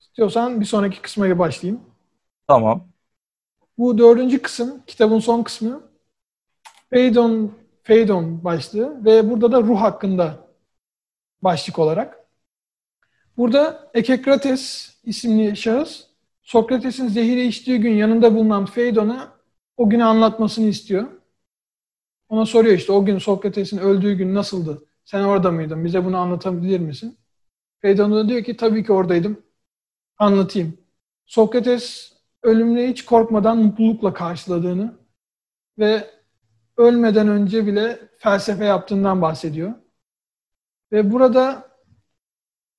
[0.00, 1.80] İstiyorsan bir sonraki kısma başlayayım.
[2.46, 2.88] Tamam.
[3.78, 5.82] Bu dördüncü kısım, kitabın son kısmı.
[6.90, 7.52] Phaedon,
[7.84, 10.48] Phaedon başlığı ve burada da ruh hakkında
[11.42, 12.25] başlık olarak.
[13.36, 16.04] Burada Ekekrates isimli şahıs
[16.42, 19.32] Sokrates'in zehiri içtiği gün yanında bulunan Phaedon'a
[19.76, 21.08] o günü anlatmasını istiyor.
[22.28, 24.82] Ona soruyor işte o gün Sokrates'in öldüğü gün nasıldı?
[25.04, 25.84] Sen orada mıydın?
[25.84, 27.18] Bize bunu anlatabilir misin?
[27.82, 29.42] Phaedon da diyor ki tabii ki oradaydım.
[30.18, 30.78] Anlatayım.
[31.26, 34.98] Sokrates ölümle hiç korkmadan mutlulukla karşıladığını
[35.78, 36.10] ve
[36.76, 39.74] ölmeden önce bile felsefe yaptığından bahsediyor.
[40.92, 41.68] Ve burada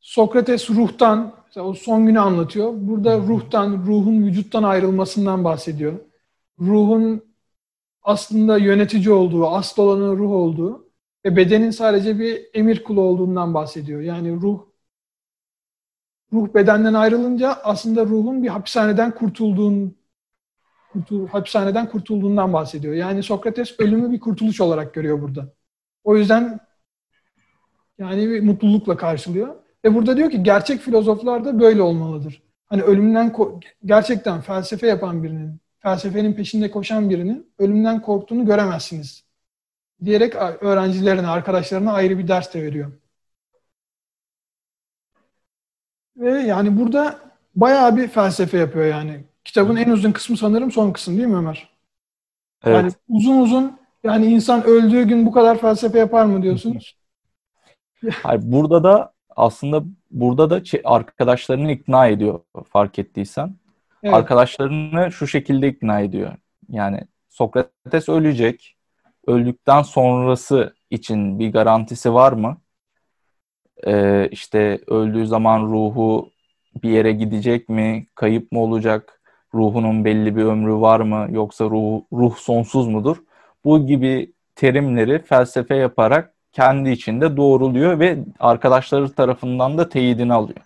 [0.08, 2.74] Sokrates ruhtan, o son günü anlatıyor.
[2.76, 6.00] Burada ruhtan, ruhun vücuttan ayrılmasından bahsediyor.
[6.60, 7.26] Ruhun
[8.04, 10.90] aslında yönetici olduğu, asıl olanın ruh olduğu
[11.26, 14.02] ve bedenin sadece bir emir kulu olduğundan bahsediyor.
[14.02, 14.66] Yani ruh
[16.34, 19.96] ruh bedenden ayrılınca aslında ruhun bir hapishaneden kurtulduğun
[20.94, 22.94] kurtul, hapishaneden kurtulduğundan bahsediyor.
[22.94, 25.54] Yani Sokrates ölümü bir kurtuluş olarak görüyor burada.
[26.04, 26.60] O yüzden
[27.98, 29.67] yani bir mutlulukla karşılıyor.
[29.86, 32.42] Ve burada diyor ki gerçek filozoflar da böyle olmalıdır.
[32.66, 33.36] Hani ölümden
[33.86, 39.24] gerçekten felsefe yapan birinin, felsefenin peşinde koşan birinin ölümden korktuğunu göremezsiniz.
[40.06, 42.92] Diyerek öğrencilerine, arkadaşlarına ayrı bir ders de veriyor.
[46.18, 47.20] Ve yani burada
[47.56, 49.24] bayağı bir felsefe yapıyor yani.
[49.46, 51.70] Kitabın en uzun kısmı sanırım son kısım değil mi Ömer?
[52.64, 52.76] Evet.
[52.76, 56.98] Yani uzun uzun yani insan öldüğü gün bu kadar felsefe yapar mı diyorsunuz?
[58.24, 63.56] Hayır, burada da aslında burada da arkadaşlarını ikna ediyor fark ettiysen.
[64.04, 64.16] Evet.
[64.16, 66.34] Arkadaşlarını şu şekilde ikna ediyor.
[66.70, 68.74] Yani Sokrates ölecek.
[69.28, 72.58] Öldükten sonrası için bir garantisi var mı?
[73.88, 76.32] Ee, işte öldüğü zaman ruhu
[76.84, 78.08] bir yere gidecek mi?
[78.16, 79.22] Kayıp mı olacak?
[79.54, 81.28] Ruhunun belli bir ömrü var mı?
[81.32, 83.18] Yoksa ruh, ruh sonsuz mudur?
[83.66, 90.60] Bu gibi terimleri felsefe yaparak kendi içinde doğruluyor ve arkadaşları tarafından da teyidini alıyor.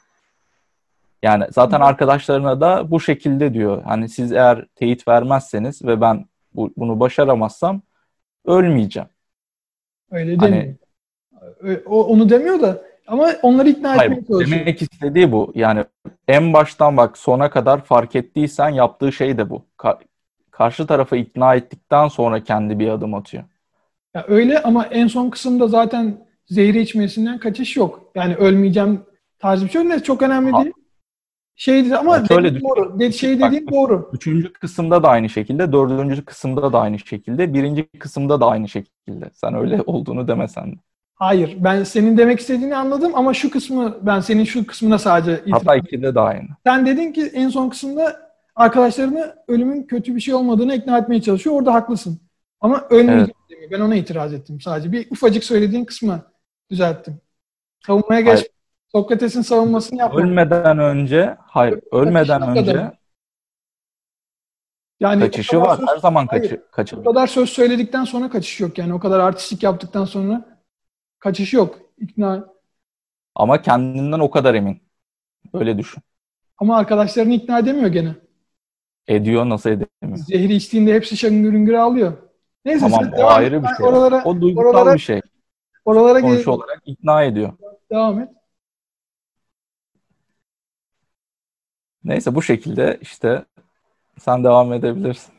[1.23, 3.83] Yani zaten arkadaşlarına da bu şekilde diyor.
[3.83, 6.25] Hani siz eğer teyit vermezseniz ve ben
[6.55, 7.81] bu, bunu başaramazsam
[8.45, 9.09] ölmeyeceğim.
[10.11, 10.77] Öyle hani,
[11.61, 11.81] demiyor.
[11.85, 14.59] O, onu demiyor da ama onları ikna Hayır, etmeye çalışıyor.
[14.59, 15.51] Demek istediği bu.
[15.55, 15.85] Yani
[16.27, 19.65] en baştan bak sona kadar fark ettiysen yaptığı şey de bu.
[19.77, 20.01] Ka-
[20.51, 23.43] karşı tarafı ikna ettikten sonra kendi bir adım atıyor.
[24.15, 28.11] Ya öyle ama en son kısımda zaten zehri içmesinden kaçış yok.
[28.15, 29.01] Yani ölmeyeceğim
[29.39, 30.63] tarzı bir şey ne çok önemli ha.
[30.63, 30.73] değil.
[31.55, 32.99] Şey ama yani şöyle dediğin doğru.
[32.99, 34.09] De, şey dediğin bak, doğru.
[34.13, 39.29] Üçüncü kısımda da aynı şekilde, dördüncü kısımda da aynı şekilde, birinci kısımda da aynı şekilde.
[39.33, 40.75] Sen öyle olduğunu demesen de.
[41.15, 41.57] Hayır.
[41.59, 45.75] Ben senin demek istediğini anladım ama şu kısmı ben senin şu kısmına sadece itiraz Hatta
[45.75, 46.47] ikide de aynı.
[46.65, 51.55] Sen dedin ki en son kısımda arkadaşlarını ölümün kötü bir şey olmadığını ikna etmeye çalışıyor.
[51.55, 52.19] Orada haklısın.
[52.61, 53.27] Ama demiyor.
[53.71, 54.91] Ben ona itiraz ettim sadece.
[54.91, 56.21] Bir ufacık söylediğin kısmı
[56.71, 57.21] düzelttim.
[57.85, 58.33] Savunmaya geç.
[58.33, 58.47] Hayır.
[58.91, 60.21] Sokrates'in savunmasını yapma.
[60.21, 62.97] Ölmeden önce, hayır, ölmeden önce kadar.
[64.99, 65.77] yani kaçışı var.
[65.77, 66.97] Söz, Her zaman kaçı, kaçır.
[66.97, 68.93] O kadar söz söyledikten sonra kaçış yok yani.
[68.93, 70.51] O kadar artistik yaptıktan sonra
[71.21, 71.79] Kaçış yok.
[71.97, 72.47] İkna.
[73.35, 74.81] Ama kendinden o kadar emin.
[75.53, 76.03] Öyle düşün.
[76.57, 78.15] Ama arkadaşlarını ikna edemiyor gene.
[79.07, 80.17] Ediyor nasıl edemiyor?
[80.17, 82.17] Zehri içtiğinde hepsi şangır ağlıyor.
[82.65, 83.85] Neyse tamam o ayrı bir şey.
[83.85, 85.21] Oralara, o duygusal oralara, bir şey.
[85.85, 87.53] Oralara Sonuç olarak ikna ediyor.
[87.91, 88.29] Devam et.
[92.03, 93.45] Neyse bu şekilde işte
[94.19, 95.33] sen devam edebilirsin.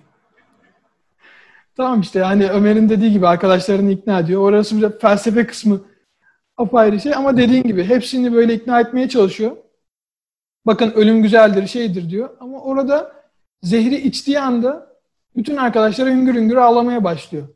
[1.76, 4.40] Tamam işte hani Ömer'in dediği gibi arkadaşlarını ikna ediyor.
[4.42, 5.80] Orası bir felsefe kısmı
[6.56, 9.56] apayrı şey ama dediğin gibi hepsini böyle ikna etmeye çalışıyor.
[10.66, 12.37] Bakın ölüm güzeldir, şeydir diyor.
[12.40, 13.12] Ama orada
[13.62, 14.91] zehri içtiği anda
[15.36, 17.48] bütün arkadaşları hüngür hüngür ağlamaya başlıyor.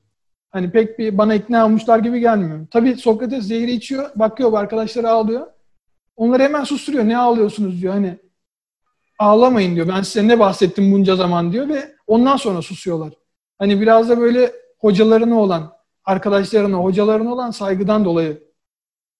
[0.50, 2.66] Hani pek bir bana ikna olmuşlar gibi gelmiyor.
[2.70, 5.46] Tabii Sokrates zehri içiyor, bakıyor arkadaşları ağlıyor.
[6.16, 7.08] Onları hemen susturuyor.
[7.08, 7.92] Ne ağlıyorsunuz diyor.
[7.92, 8.18] Hani
[9.18, 9.88] ağlamayın diyor.
[9.88, 13.12] Ben size ne bahsettim bunca zaman diyor ve ondan sonra susuyorlar.
[13.58, 15.72] Hani biraz da böyle hocalarına olan,
[16.04, 18.46] arkadaşlarına, hocalarına olan saygıdan dolayı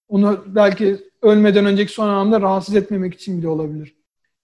[0.08, 3.96] onu belki ölmeden önceki son anında rahatsız etmemek için bile olabilir.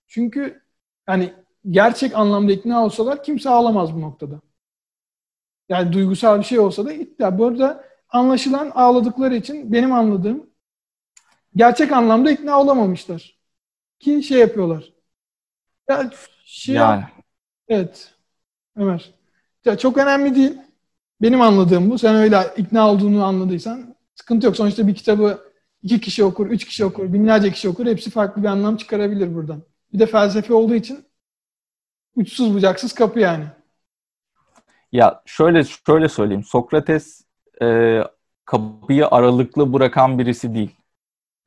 [0.08, 0.62] Çünkü
[1.08, 1.32] yani
[1.70, 4.40] gerçek anlamda ikna olsalar kimse ağlamaz bu noktada.
[5.68, 10.50] Yani duygusal bir şey olsa da ya burada anlaşılan ağladıkları için benim anladığım
[11.56, 13.38] gerçek anlamda ikna olamamışlar.
[14.00, 14.92] Ki şey yapıyorlar.
[15.88, 16.10] Ya
[16.44, 17.04] şey Yani.
[17.68, 18.14] evet.
[18.76, 19.14] Ömer.
[19.64, 20.58] Ya çok önemli değil.
[21.22, 21.98] Benim anladığım bu.
[21.98, 24.56] Sen öyle ikna olduğunu anladıysan sıkıntı yok.
[24.56, 27.86] Sonuçta bir kitabı iki kişi okur, üç kişi okur, binlerce kişi okur.
[27.86, 29.62] Hepsi farklı bir anlam çıkarabilir buradan.
[29.92, 31.04] Bir de felsefe olduğu için
[32.16, 33.44] uçsuz bucaksız kapı yani.
[34.92, 36.44] Ya şöyle şöyle söyleyeyim.
[36.44, 37.24] Sokrates
[37.62, 37.98] e,
[38.44, 40.70] kapıyı aralıklı bırakan birisi değil.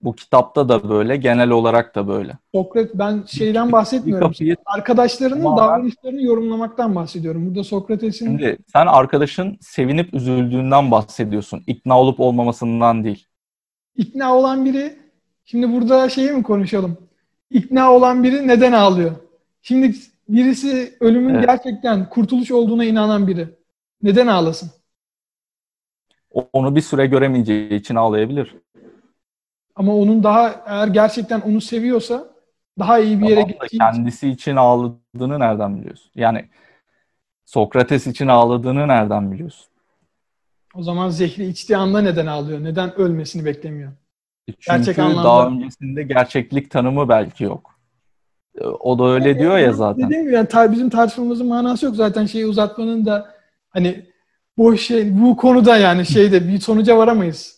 [0.01, 2.37] Bu kitapta da böyle, genel olarak da böyle.
[2.51, 4.27] Sokrates ben şeyden bahsetmiyorum.
[4.27, 7.47] kapıyı Arkadaşlarının Tamamen- davranışlarını yorumlamaktan bahsediyorum.
[7.47, 11.63] Burada Sokrates'in Şimdi sen arkadaşın sevinip üzüldüğünden bahsediyorsun.
[11.67, 13.27] İkna olup olmamasından değil.
[13.95, 14.99] ikna olan biri
[15.45, 16.97] şimdi burada şeyi mi konuşalım?
[17.49, 19.11] İkna olan biri neden ağlıyor?
[19.61, 19.95] Şimdi
[20.29, 21.45] birisi ölümün Evet.
[21.47, 23.49] gerçekten kurtuluş olduğuna inanan biri.
[24.01, 24.71] Neden ağlasın?
[26.53, 28.55] Onu bir süre göremeyeceği için ağlayabilir.
[29.75, 32.35] Ama onun daha eğer gerçekten onu seviyorsa
[32.79, 36.11] daha iyi bir yere Tamam gittiği için kendisi için ağladığını nereden biliyorsun?
[36.15, 36.49] Yani
[37.45, 39.67] Sokrates için ağladığını nereden biliyorsun?
[40.75, 42.63] o zaman zehri içtiği anda neden ağlıyor?
[42.63, 43.91] Neden ölmesini beklemiyor?
[44.47, 45.23] Çünkü Gerçek anlamda.
[45.23, 47.74] daha öncesinde gerçeklik tanımı belki yok.
[48.63, 50.05] O da öyle diyor ya zaten.
[50.05, 53.35] Dediğim gibi yani tar- bizim tartışmamızın manası yok zaten şeyi uzatmanın da
[53.69, 54.05] hani
[54.57, 57.55] boş şey bu konuda yani şeyde bir sonuca varamayız.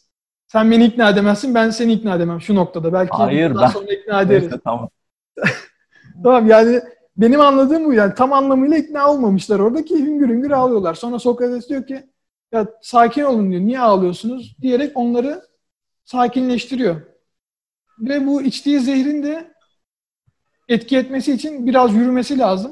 [0.47, 2.93] Sen beni ikna edemezsin, ben seni ikna edemem şu noktada.
[2.93, 4.43] Belki Hayır, daha ben- sonra ikna ederiz.
[4.43, 4.89] Neyse, tamam.
[6.23, 6.81] Tamam yani
[7.17, 10.93] benim anladığım bu yani tam anlamıyla ikna olmamışlar orada ki hüngür hüngür ağlıyorlar.
[10.93, 12.09] Sonra Sokrates diyor ki
[12.51, 13.61] ya sakin olun diyor.
[13.61, 14.55] Niye ağlıyorsunuz?
[14.61, 15.41] diyerek onları
[16.05, 16.95] sakinleştiriyor.
[17.99, 19.51] Ve bu içtiği zehrin de
[20.67, 22.71] etki etmesi için biraz yürümesi lazım.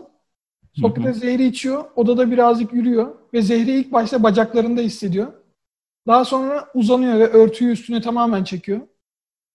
[0.73, 1.85] Sokrates zehri içiyor.
[1.95, 3.15] Odada birazcık yürüyor.
[3.33, 5.33] Ve zehri ilk başta bacaklarında hissediyor.
[6.07, 8.81] Daha sonra uzanıyor ve örtüyü üstüne tamamen çekiyor.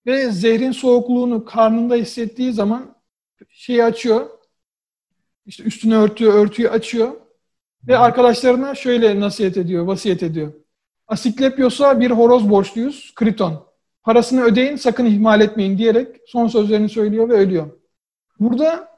[0.05, 2.95] Ve zehrin soğukluğunu karnında hissettiği zaman
[3.49, 4.29] şeyi açıyor.
[5.45, 7.11] İşte üstüne örtüğü örtüyü açıyor.
[7.87, 10.53] Ve arkadaşlarına şöyle nasihat ediyor, vasiyet ediyor.
[11.07, 13.65] Asiklepios'a bir horoz borçluyuz, Kriton.
[14.03, 17.80] Parasını ödeyin, sakın ihmal etmeyin diyerek son sözlerini söylüyor ve ölüyor.
[18.41, 18.91] Burada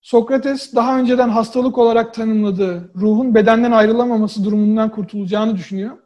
[0.00, 5.98] Sokrates daha önceden hastalık olarak tanımladığı ruhun bedenden ayrılamaması durumundan kurtulacağını düşünüyor.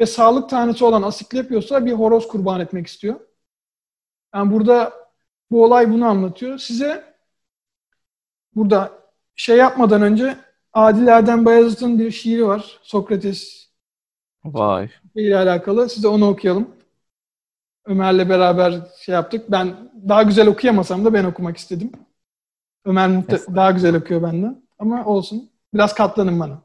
[0.00, 3.20] Ve sağlık tanrısı olan Asiklepios'a bir horoz kurban etmek istiyor.
[4.34, 4.92] Yani burada
[5.50, 6.58] bu olay bunu anlatıyor.
[6.58, 7.14] Size
[8.54, 8.92] burada
[9.36, 10.36] şey yapmadan önce
[10.72, 12.80] Adil Erdem Bayazıt'ın bir şiiri var.
[12.82, 13.68] Sokrates
[14.44, 14.90] Vay.
[15.14, 15.88] ile alakalı.
[15.88, 16.70] Size onu okuyalım.
[17.84, 19.50] Ömer'le beraber şey yaptık.
[19.50, 21.92] Ben daha güzel okuyamasam da ben okumak istedim.
[22.84, 24.62] Ömer muhte- daha güzel okuyor benden.
[24.78, 25.50] Ama olsun.
[25.74, 26.62] Biraz katlanın bana.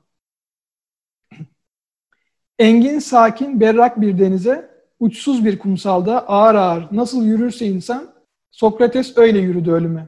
[2.59, 8.17] Engin, sakin, berrak bir denize, uçsuz bir kumsalda ağır ağır nasıl yürürse insan,
[8.51, 10.07] Sokrates öyle yürüdü ölüme.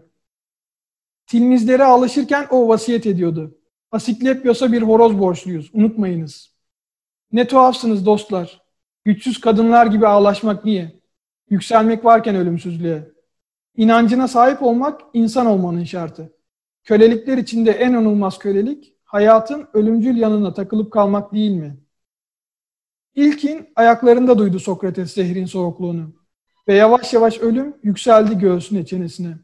[1.27, 3.57] Tilmizlere alışırken o vasiyet ediyordu.
[3.91, 6.53] Asiklepios'a bir horoz borçluyuz, unutmayınız.
[7.31, 8.61] Ne tuhafsınız dostlar.
[9.05, 10.99] Güçsüz kadınlar gibi ağlaşmak niye?
[11.49, 13.11] Yükselmek varken ölümsüzlüğe.
[13.79, 16.33] İnancına sahip olmak insan olmanın şartı.
[16.83, 21.77] Kölelikler içinde en onulmaz kölelik, hayatın ölümcül yanına takılıp kalmak değil mi?
[23.15, 26.13] İlkin ayaklarında duydu Sokrates zehrin soğukluğunu.
[26.67, 29.37] Ve yavaş yavaş ölüm yükseldi göğsüne, çenesine.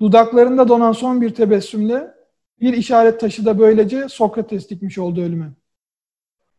[0.00, 2.14] Dudaklarında donan son bir tebessümle
[2.60, 5.52] bir işaret taşı da böylece Sokrates dikmiş oldu ölüme.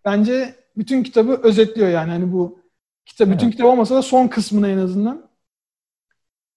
[0.06, 2.12] Bence bütün kitabı özetliyor yani.
[2.12, 2.60] Hani bu
[3.06, 3.52] kitap bütün Evet.
[3.52, 5.23] kitap olmasa da son kısmına en azından.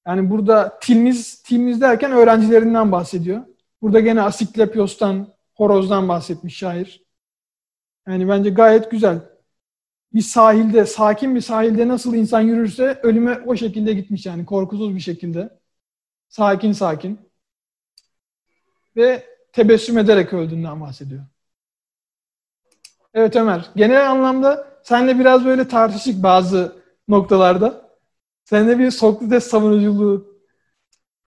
[0.07, 3.42] Yani burada tilmiz tilmiz derken öğrencilerinden bahsediyor.
[3.83, 7.05] Burada gene Asiklepios'tan, Horoz'dan bahsetmiş şair.
[8.09, 9.21] Yani bence gayet güzel.
[10.14, 15.01] Bir sahilde, sakin bir sahilde nasıl insan yürürse ölüme o şekilde gitmiş yani korkusuz bir
[15.01, 15.59] şekilde.
[16.29, 17.21] Sakin sakin.
[18.97, 21.25] Ve tebessüm ederek öldüğünden bahsediyor.
[23.14, 23.71] Evet Ömer.
[23.77, 27.86] Genel anlamda senle biraz böyle tartışık bazı noktalarda.
[28.46, 30.40] Sende bir Sokrates savunuculuğu,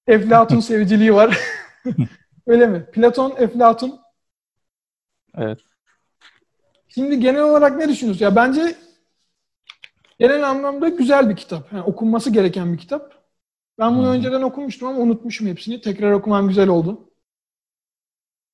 [0.07, 1.39] Eflatun seviciliği var.
[2.47, 2.85] Öyle mi?
[2.91, 3.99] Platon, Eflatun.
[5.37, 5.59] Evet.
[6.87, 8.25] Şimdi genel olarak ne düşünüyorsun?
[8.25, 8.75] Ya bence
[10.19, 11.73] genel anlamda güzel bir kitap.
[11.73, 13.13] Yani okunması gereken bir kitap.
[13.79, 14.11] Ben bunu hı.
[14.11, 15.81] önceden okumuştum ama unutmuşum hepsini.
[15.81, 17.11] Tekrar okumam güzel oldu.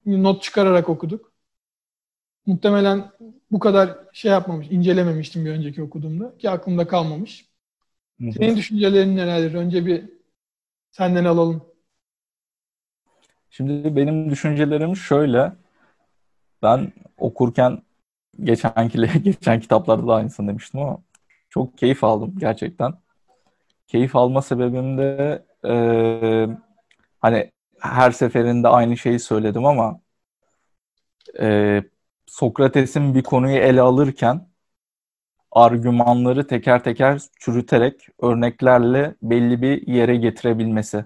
[0.05, 1.32] Not çıkararak okuduk.
[2.45, 3.11] Muhtemelen
[3.51, 7.55] bu kadar şey yapmamış, incelememiştim bir önceki okuduğumda ki aklımda kalmamış.
[8.20, 9.53] Senin düşüncelerin nelerdir?
[9.53, 10.09] Önce bir
[10.91, 11.66] senden alalım.
[13.49, 15.53] Şimdi benim düşüncelerim şöyle.
[16.61, 17.82] Ben okurken
[18.43, 18.89] geçen
[19.24, 21.03] geçen kitaplarda da aynısını demiştim ama
[21.49, 22.93] çok keyif aldım gerçekten.
[23.88, 25.74] keyif alma sebebim de e,
[27.22, 30.01] hani her seferinde aynı şeyi söyledim ama
[31.39, 31.84] e,
[32.26, 34.47] Sokrates'in bir konuyu ele alırken
[35.56, 41.06] argümanları teker teker çürüterek örneklerle belli bir yere getirebilmesi.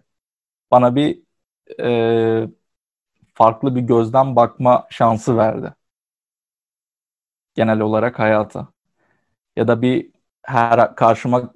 [0.71, 1.23] Bana bir
[1.81, 2.49] e,
[3.33, 5.73] farklı bir gözden bakma şansı verdi.
[7.55, 8.67] Genel olarak hayata.
[9.55, 10.11] Ya da bir
[10.43, 11.53] her karşıma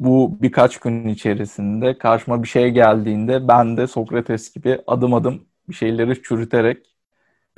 [0.00, 5.74] bu birkaç gün içerisinde karşıma bir şey geldiğinde ben de Sokrates gibi adım adım bir
[5.74, 6.96] şeyleri çürüterek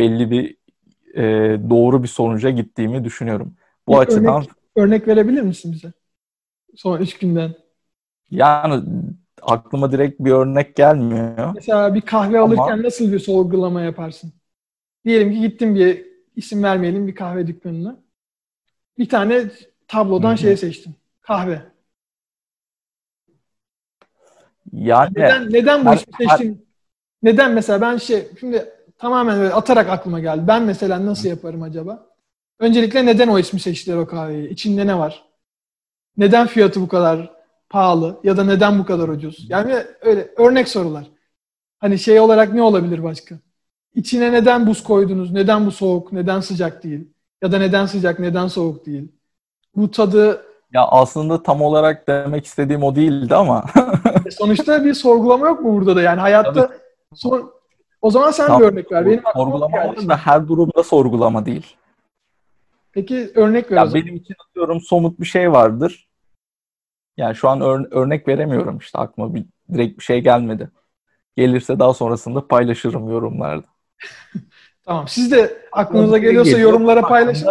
[0.01, 0.57] belli bir
[1.15, 3.57] e, doğru bir sonuca gittiğimi düşünüyorum.
[3.89, 5.93] Bu bir açıdan örnek, örnek verebilir misin bize?
[6.77, 7.55] Son üç günden.
[8.31, 8.83] Yani
[9.43, 11.53] aklıma direkt bir örnek gelmiyor.
[11.55, 12.83] Mesela bir kahve alırken Ama...
[12.83, 14.33] nasıl bir sorgulama yaparsın?
[15.05, 16.07] Diyelim ki gittim bir
[16.37, 17.97] isim vermeyelim bir kahve dükkanına.
[18.99, 19.45] Bir tane
[19.89, 20.39] tablodan Hı-hı.
[20.39, 20.95] şey seçtim.
[21.21, 21.63] Kahve.
[24.73, 26.63] Yani neden neden bu ismi seçtim?
[27.23, 28.69] Neden mesela ben şey şimdi
[28.99, 30.43] tamamen böyle atarak aklıma geldi.
[30.47, 32.08] Ben mesela nasıl yaparım acaba?
[32.59, 34.49] Öncelikle neden o ismi seçtiler o kahveyi?
[34.49, 35.25] İçinde ne var?
[36.17, 37.33] Neden fiyatı bu kadar
[37.71, 39.47] pahalı ya da neden bu kadar ucuz?
[39.49, 41.11] Yani öyle örnek sorular.
[41.79, 43.35] Hani şey olarak ne olabilir başka?
[43.95, 45.33] İçine neden buz koydunuz?
[45.33, 46.13] Neden bu soğuk?
[46.13, 47.09] Neden sıcak değil?
[47.43, 49.13] Ya da neden sıcak, neden soğuk değil?
[49.77, 53.65] Bu tadı ya aslında tam olarak demek istediğim o değildi ama.
[54.27, 56.03] E, sonuçta bir sorgulama yok mu burada da?
[56.03, 56.71] Yani hayatta
[57.15, 57.49] sor...
[58.03, 59.07] o zaman sen tam, bir örnek ver.
[59.07, 61.77] Benim sorgulama var da her durumda sorgulama değil.
[62.99, 66.09] Peki örnek ver ya Benim için atıyorum somut bir şey vardır.
[67.17, 70.71] Yani şu an ör- örnek veremiyorum işte aklıma bir, direkt bir şey gelmedi.
[71.37, 73.67] Gelirse daha sonrasında paylaşırım yorumlarda.
[74.85, 75.09] tamam.
[75.09, 76.71] Siz de aklınıza geliyorsa geliyor.
[76.73, 77.49] yorumlara paylaşın.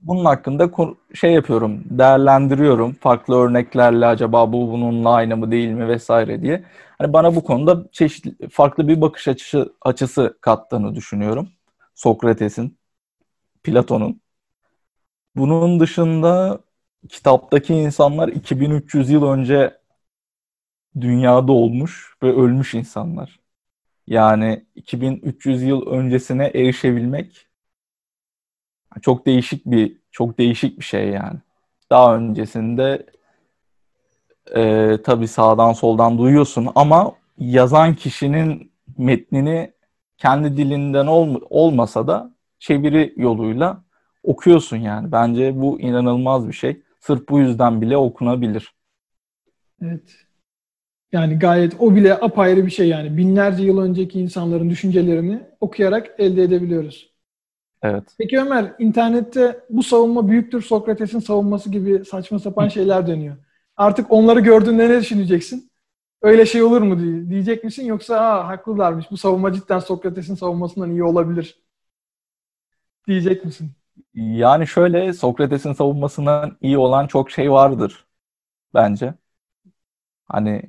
[0.00, 0.70] Bunun hakkında
[1.14, 2.92] şey yapıyorum, değerlendiriyorum.
[2.92, 6.64] Farklı örneklerle acaba bu bununla aynı mı değil mi vesaire diye.
[6.98, 11.48] Hani bana bu konuda çeşitli farklı bir bakış açısı açısı kattığını düşünüyorum.
[11.94, 12.78] Sokrates'in,
[13.64, 14.23] Platon'un.
[15.36, 16.60] Bunun dışında
[17.08, 19.78] kitaptaki insanlar 2300 yıl önce
[21.00, 23.40] dünyada olmuş ve ölmüş insanlar.
[24.06, 27.46] Yani 2300 yıl öncesine erişebilmek
[29.02, 31.38] çok değişik bir çok değişik bir şey yani.
[31.90, 33.06] Daha öncesinde
[34.56, 39.72] e, tabii sağdan soldan duyuyorsun ama yazan kişinin metnini
[40.18, 43.83] kendi dilinden ol, olmasa da çeviri yoluyla
[44.24, 45.12] okuyorsun yani.
[45.12, 46.82] Bence bu inanılmaz bir şey.
[47.00, 48.74] Sırf bu yüzden bile okunabilir.
[49.82, 50.16] Evet.
[51.12, 53.16] Yani gayet o bile apayrı bir şey yani.
[53.16, 57.14] Binlerce yıl önceki insanların düşüncelerini okuyarak elde edebiliyoruz.
[57.82, 58.04] Evet.
[58.18, 63.36] Peki Ömer, internette bu savunma büyüktür Sokrates'in savunması gibi saçma sapan şeyler dönüyor.
[63.76, 65.70] Artık onları gördüğünde ne düşüneceksin?
[66.22, 66.98] Öyle şey olur mu
[67.30, 67.86] diyecek misin?
[67.86, 71.62] Yoksa Aa, haklılarmış bu savunma cidden Sokrates'in savunmasından iyi olabilir
[73.06, 73.70] diyecek misin?
[74.14, 78.06] Yani şöyle Sokrates'in savunmasından iyi olan çok şey vardır
[78.74, 79.14] bence.
[80.24, 80.62] Hani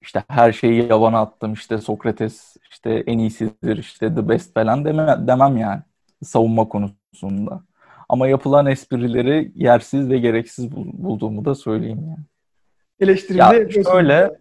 [0.00, 5.16] işte her şeyi yabana attım işte Sokrates işte en iyisidir işte the best falan deme,
[5.26, 5.82] demem yani
[6.24, 7.62] savunma konusunda.
[8.08, 12.24] Ama yapılan esprileri yersiz ve gereksiz bulduğumu da söyleyeyim yani.
[13.00, 14.38] Eleştirimde ya şöyle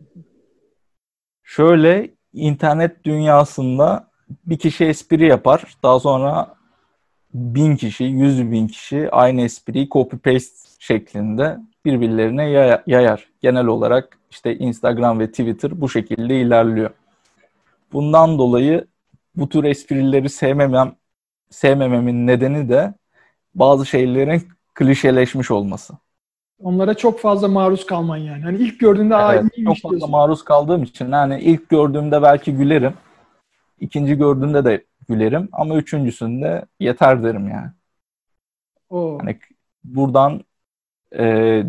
[1.43, 4.11] şöyle internet dünyasında
[4.45, 5.77] bir kişi espri yapar.
[5.83, 6.55] Daha sonra
[7.33, 12.49] bin kişi, yüz bin kişi aynı espriyi copy paste şeklinde birbirlerine
[12.87, 13.27] yayar.
[13.41, 16.89] Genel olarak işte Instagram ve Twitter bu şekilde ilerliyor.
[17.93, 18.87] Bundan dolayı
[19.35, 20.95] bu tür esprileri sevmemem
[21.49, 22.93] sevmememin nedeni de
[23.55, 25.93] bazı şeylerin klişeleşmiş olması.
[26.59, 28.43] Onlara çok fazla maruz kalman yani.
[28.43, 30.11] Hani ilk gördüğünde evet, çok fazla diyorsun.
[30.11, 32.93] maruz kaldığım için yani ilk gördüğümde belki gülerim.
[33.83, 37.71] İkinci gördüğümde de gülerim ama üçüncüsünde yeter derim yani.
[38.89, 39.17] Oo.
[39.19, 39.39] Hani
[39.83, 40.45] buradan
[41.11, 41.23] e,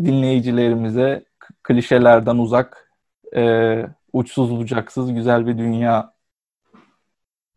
[0.05, 1.25] dinleyicilerimize
[1.63, 2.91] klişelerden uzak,
[3.35, 6.13] e, uçsuz bucaksız güzel bir dünya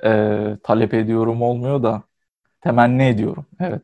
[0.04, 0.10] e,
[0.62, 2.02] talep ediyorum olmuyor da
[2.60, 3.46] temenni ediyorum.
[3.60, 3.82] Evet.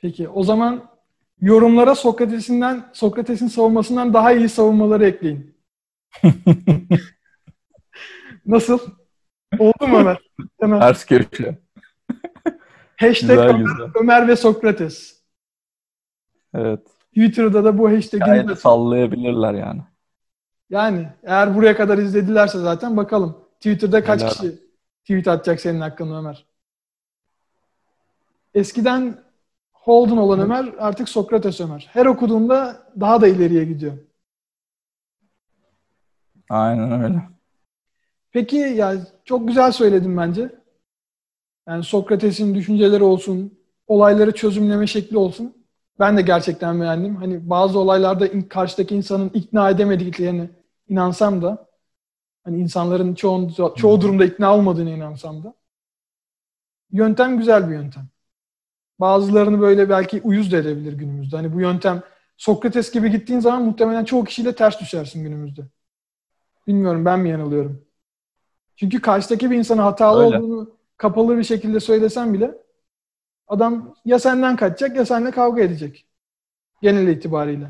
[0.00, 0.88] Peki o zaman
[1.40, 5.54] yorumlara Sokrates'inden Sokrates'in savunmasından daha iyi savunmaları ekleyin.
[8.46, 8.78] Nasıl?
[9.58, 10.30] Oldu mu Ömer?
[10.60, 10.80] Hemen.
[10.80, 11.58] Ters köşe.
[12.96, 13.90] Hashtag güzel, Ömer, güzel.
[13.94, 15.22] Ömer ve Sokrates.
[16.54, 16.80] Evet.
[17.08, 19.82] Twitter'da da bu hashtag'i Gayet sallayabilirler yani.
[20.70, 23.38] Yani eğer buraya kadar izledilerse zaten bakalım.
[23.54, 24.30] Twitter'da kaç Helal.
[24.30, 24.58] kişi
[25.00, 26.46] tweet atacak senin hakkında Ömer?
[28.54, 29.18] Eskiden
[29.72, 31.88] Holden olan Ömer artık Sokrates Ömer.
[31.92, 33.92] Her okuduğunda daha da ileriye gidiyor.
[36.50, 37.22] Aynen öyle.
[38.32, 40.50] Peki ya çok güzel söyledin bence.
[41.68, 45.66] Yani Sokrates'in düşünceleri olsun, olayları çözümleme şekli olsun.
[45.98, 47.16] Ben de gerçekten beğendim.
[47.16, 50.50] Hani bazı olaylarda karşıdaki insanın ikna edemediklerini
[50.88, 51.68] inansam da
[52.44, 55.54] hani insanların çoğu, çoğu durumda ikna olmadığını inansam da
[56.92, 58.08] yöntem güzel bir yöntem.
[59.00, 61.36] Bazılarını böyle belki uyuz da edebilir günümüzde.
[61.36, 62.02] Hani bu yöntem
[62.36, 65.62] Sokrates gibi gittiğin zaman muhtemelen çoğu kişiyle ters düşersin günümüzde.
[66.66, 67.91] Bilmiyorum ben mi yanılıyorum?
[68.82, 70.38] Çünkü karşıdaki bir insana hatalı Öyle.
[70.38, 72.54] olduğunu kapalı bir şekilde söylesen bile
[73.48, 76.06] adam ya senden kaçacak ya seninle kavga edecek.
[76.82, 77.66] Genel itibariyle.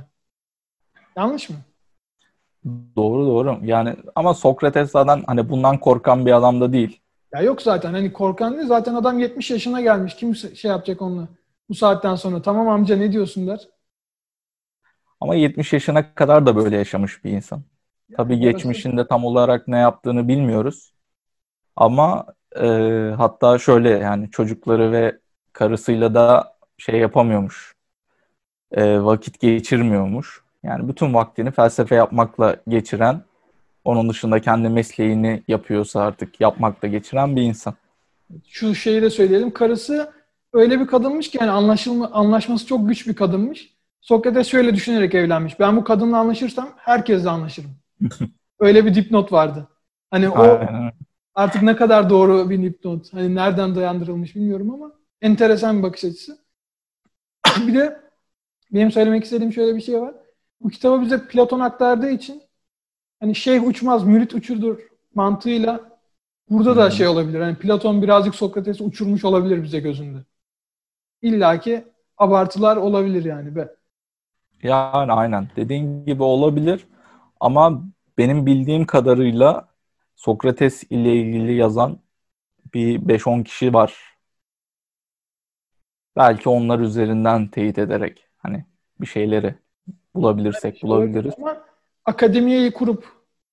[1.16, 1.56] Yanlış mı?
[2.96, 3.58] Doğru doğru.
[3.62, 7.00] Yani ama Sokrates zaten hani bundan korkan bir adam da değil.
[7.34, 8.68] Ya yok zaten hani korkan değil.
[8.68, 10.16] Zaten adam 70 yaşına gelmiş.
[10.16, 11.28] Kim şey yapacak onunla?
[11.68, 13.68] Bu saatten sonra tamam amca ne diyorsun der.
[15.20, 17.62] Ama 70 yaşına kadar da böyle yaşamış bir insan.
[18.16, 20.91] Tabii orası- geçmişinde tam olarak ne yaptığını bilmiyoruz.
[21.76, 22.26] Ama
[22.60, 22.66] e,
[23.16, 25.18] hatta şöyle yani çocukları ve
[25.52, 27.74] karısıyla da şey yapamıyormuş.
[28.72, 30.42] E, vakit geçirmiyormuş.
[30.62, 33.22] Yani bütün vaktini felsefe yapmakla geçiren,
[33.84, 37.74] onun dışında kendi mesleğini yapıyorsa artık yapmakla geçiren bir insan.
[38.48, 39.50] Şu şeyi de söyleyelim.
[39.50, 40.12] Karısı
[40.52, 43.74] öyle bir kadınmış ki yani anlaşılma, anlaşması çok güç bir kadınmış.
[44.00, 45.60] Sokrates şöyle düşünerek evlenmiş.
[45.60, 47.70] Ben bu kadınla anlaşırsam herkesle anlaşırım.
[48.60, 49.68] öyle bir dipnot vardı.
[50.10, 50.92] Hani o Aynen.
[51.34, 53.12] Artık ne kadar doğru bir dipnot.
[53.12, 56.38] Hani nereden dayandırılmış bilmiyorum ama enteresan bir bakış açısı.
[57.66, 58.00] bir de
[58.70, 60.14] benim söylemek istediğim şöyle bir şey var.
[60.60, 62.42] Bu kitabı bize Platon aktardığı için
[63.20, 64.78] hani şeyh uçmaz, mürit uçurdur
[65.14, 65.98] mantığıyla
[66.50, 66.90] burada da Hı.
[66.90, 67.40] şey olabilir.
[67.40, 70.18] Hani Platon birazcık Sokrates'i uçurmuş olabilir bize gözünde.
[71.22, 71.84] İlla ki
[72.18, 73.76] abartılar olabilir yani be.
[74.62, 76.86] Yani aynen dediğin gibi olabilir
[77.40, 77.82] ama
[78.18, 79.68] benim bildiğim kadarıyla
[80.24, 81.98] Sokrates ile ilgili yazan
[82.74, 84.16] bir 5-10 kişi var.
[86.16, 88.64] Belki onlar üzerinden teyit ederek hani
[89.00, 89.54] bir şeyleri
[90.14, 91.34] bulabilirsek bulabiliriz.
[91.38, 91.64] Ama
[92.04, 93.04] akademiyeyi kurup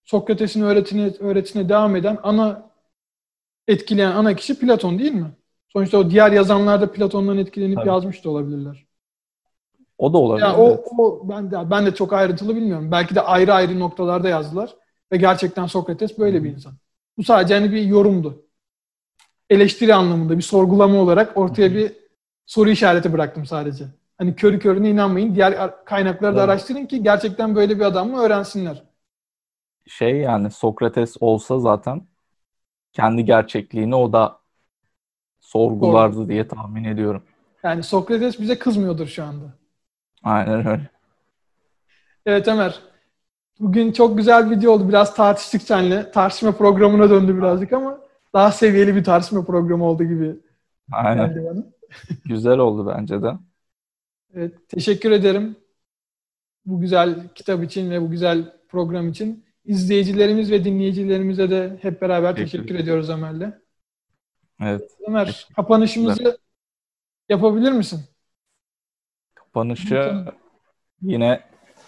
[0.04, 2.72] Sokrates'in öğretine, öğretisine devam eden ana
[3.68, 5.32] etkileyen ana kişi Platon değil mi?
[5.68, 7.88] Sonuçta o diğer yazanlar da Platon'dan etkilenip Tabii.
[7.88, 8.86] yazmış da olabilirler.
[9.98, 10.46] O da olabilir.
[10.46, 10.88] Yani o, evet.
[10.98, 12.92] o ben de ben de çok ayrıntılı bilmiyorum.
[12.92, 14.76] Belki de ayrı ayrı noktalarda yazdılar
[15.12, 16.74] ve gerçekten Sokrates böyle bir insan.
[17.18, 18.46] Bu sadece hani bir yorumdu.
[19.50, 21.94] Eleştiri anlamında bir sorgulama olarak ortaya bir
[22.46, 23.86] soru işareti bıraktım sadece.
[24.18, 25.36] Hani körü körüne inanmayın.
[25.36, 26.50] Diğer ar- kaynakları da Evet.
[26.50, 28.84] araştırın ki gerçekten böyle bir adam mı öğrensinler.
[29.88, 32.08] Şey yani Sokrates olsa zaten
[32.94, 34.40] kendi gerçekliğini o da
[35.40, 37.24] sorgulardı diye tahmin ediyorum.
[37.64, 39.54] Yani Sokrates bize kızmıyordur şu anda.
[40.24, 40.90] Aynen öyle.
[42.26, 42.80] Evet Ömer.
[43.60, 44.90] Bugün çok güzel video oldu.
[44.90, 46.12] Biraz tartıştık seninle.
[46.12, 48.02] Tartışma programına döndü birazcık ama
[48.34, 50.36] daha seviyeli bir tartışma programı oldu gibi
[50.92, 51.66] Aynen.
[52.26, 53.32] Güzel oldu bence de.
[54.34, 55.56] Evet, teşekkür ederim.
[56.66, 59.46] Bu güzel kitap için ve bu güzel program için.
[59.66, 63.54] İzleyicilerimiz ve dinleyicilerimize de hep beraber Teşekkür teşekkür ediyoruz Ömer'le.
[64.62, 64.92] Evet.
[65.08, 66.40] Ömer, kapanışımızı
[67.30, 68.02] yapabilir misin?
[69.36, 70.26] Kapanışı
[71.02, 71.42] yine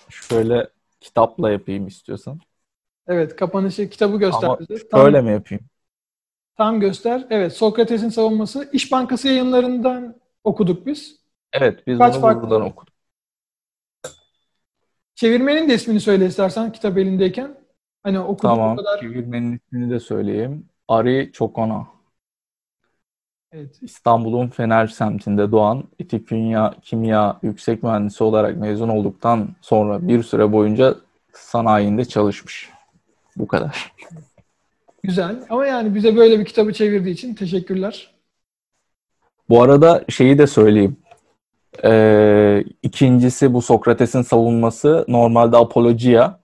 [0.10, 0.68] şöyle
[1.02, 2.40] kitapla yapayım istiyorsan.
[3.08, 4.58] Evet, kapanışı kitabı göster Ama.
[4.92, 5.66] Tam- mi yapayım?
[6.58, 7.28] Tam göster.
[7.30, 11.20] Evet, Sokrates'in savunması İş Bankası yayınlarından okuduk biz.
[11.54, 12.94] Evet, biz Kaç bunu farklı- buradan okuduk.
[15.16, 17.58] Çevirmenin de ismini söyle istersen kitap elindeyken.
[18.04, 18.78] Hani okuduğum Tamam.
[18.78, 19.00] kadar.
[19.00, 20.66] Çevirmenin ismini de söyleyeyim.
[20.88, 21.88] Ari Çokona.
[23.54, 23.80] Evet.
[23.82, 30.52] İstanbul'un Fener semtinde doğan İTÜ Kimya, Kimya yüksek mühendisi olarak mezun olduktan sonra bir süre
[30.52, 30.96] boyunca
[31.34, 32.70] sanayinde çalışmış.
[33.36, 33.94] Bu kadar.
[35.04, 35.36] Güzel.
[35.50, 38.12] Ama yani bize böyle bir kitabı çevirdiği için teşekkürler.
[39.50, 40.98] Bu arada şeyi de söyleyeyim.
[41.84, 46.40] Ee, ikincisi bu Sokrates'in savunması normalde apologia.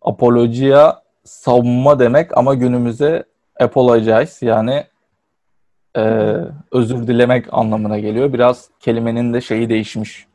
[0.00, 3.24] Apologia savunma demek ama günümüze
[3.60, 4.84] apologize yani
[5.96, 6.02] e,
[6.72, 8.32] özür dilemek anlamına geliyor.
[8.32, 10.26] Biraz kelimenin de şeyi değişmiş.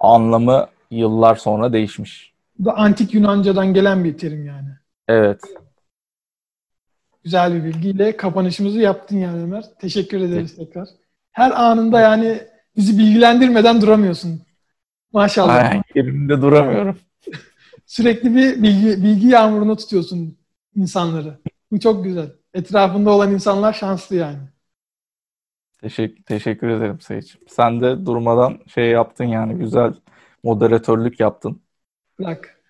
[0.00, 2.32] Anlamı yıllar sonra değişmiş.
[2.58, 4.68] Bu da antik Yunanca'dan gelen bir terim yani.
[5.08, 5.40] Evet.
[7.24, 9.64] Güzel bir bilgiyle kapanışımızı yaptın yani Ömer.
[9.80, 10.88] Teşekkür ederiz tekrar.
[11.32, 12.38] Her anında yani
[12.76, 14.40] bizi bilgilendirmeden duramıyorsun.
[15.12, 15.54] Maşallah.
[15.54, 16.98] Aynen, yerimde duramıyorum.
[17.86, 20.36] Sürekli bir bilgi, bilgi yağmuruna tutuyorsun
[20.76, 21.38] insanları.
[21.72, 22.30] Bu çok güzel.
[22.54, 24.38] Etrafında olan insanlar şanslı yani.
[25.82, 27.40] Teşekkür, teşekkür ederim Sayıcığım.
[27.48, 29.92] Sen de durmadan şey yaptın yani güzel
[30.42, 31.60] moderatörlük yaptın.
[32.18, 32.60] Bırak.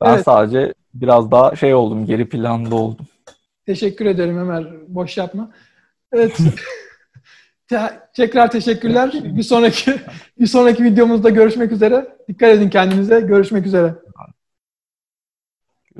[0.00, 0.24] Ben Evet.
[0.24, 3.06] sadece biraz daha şey oldum, geri planda oldum.
[3.66, 4.64] Teşekkür ederim Ömer.
[4.88, 5.50] Boş yapma.
[6.12, 6.38] Evet.
[7.68, 9.12] Te- tekrar teşekkürler.
[9.24, 9.94] Bir sonraki
[10.40, 12.16] bir sonraki videomuzda görüşmek üzere.
[12.28, 13.20] Dikkat edin kendinize.
[13.20, 13.94] Görüşmek üzere.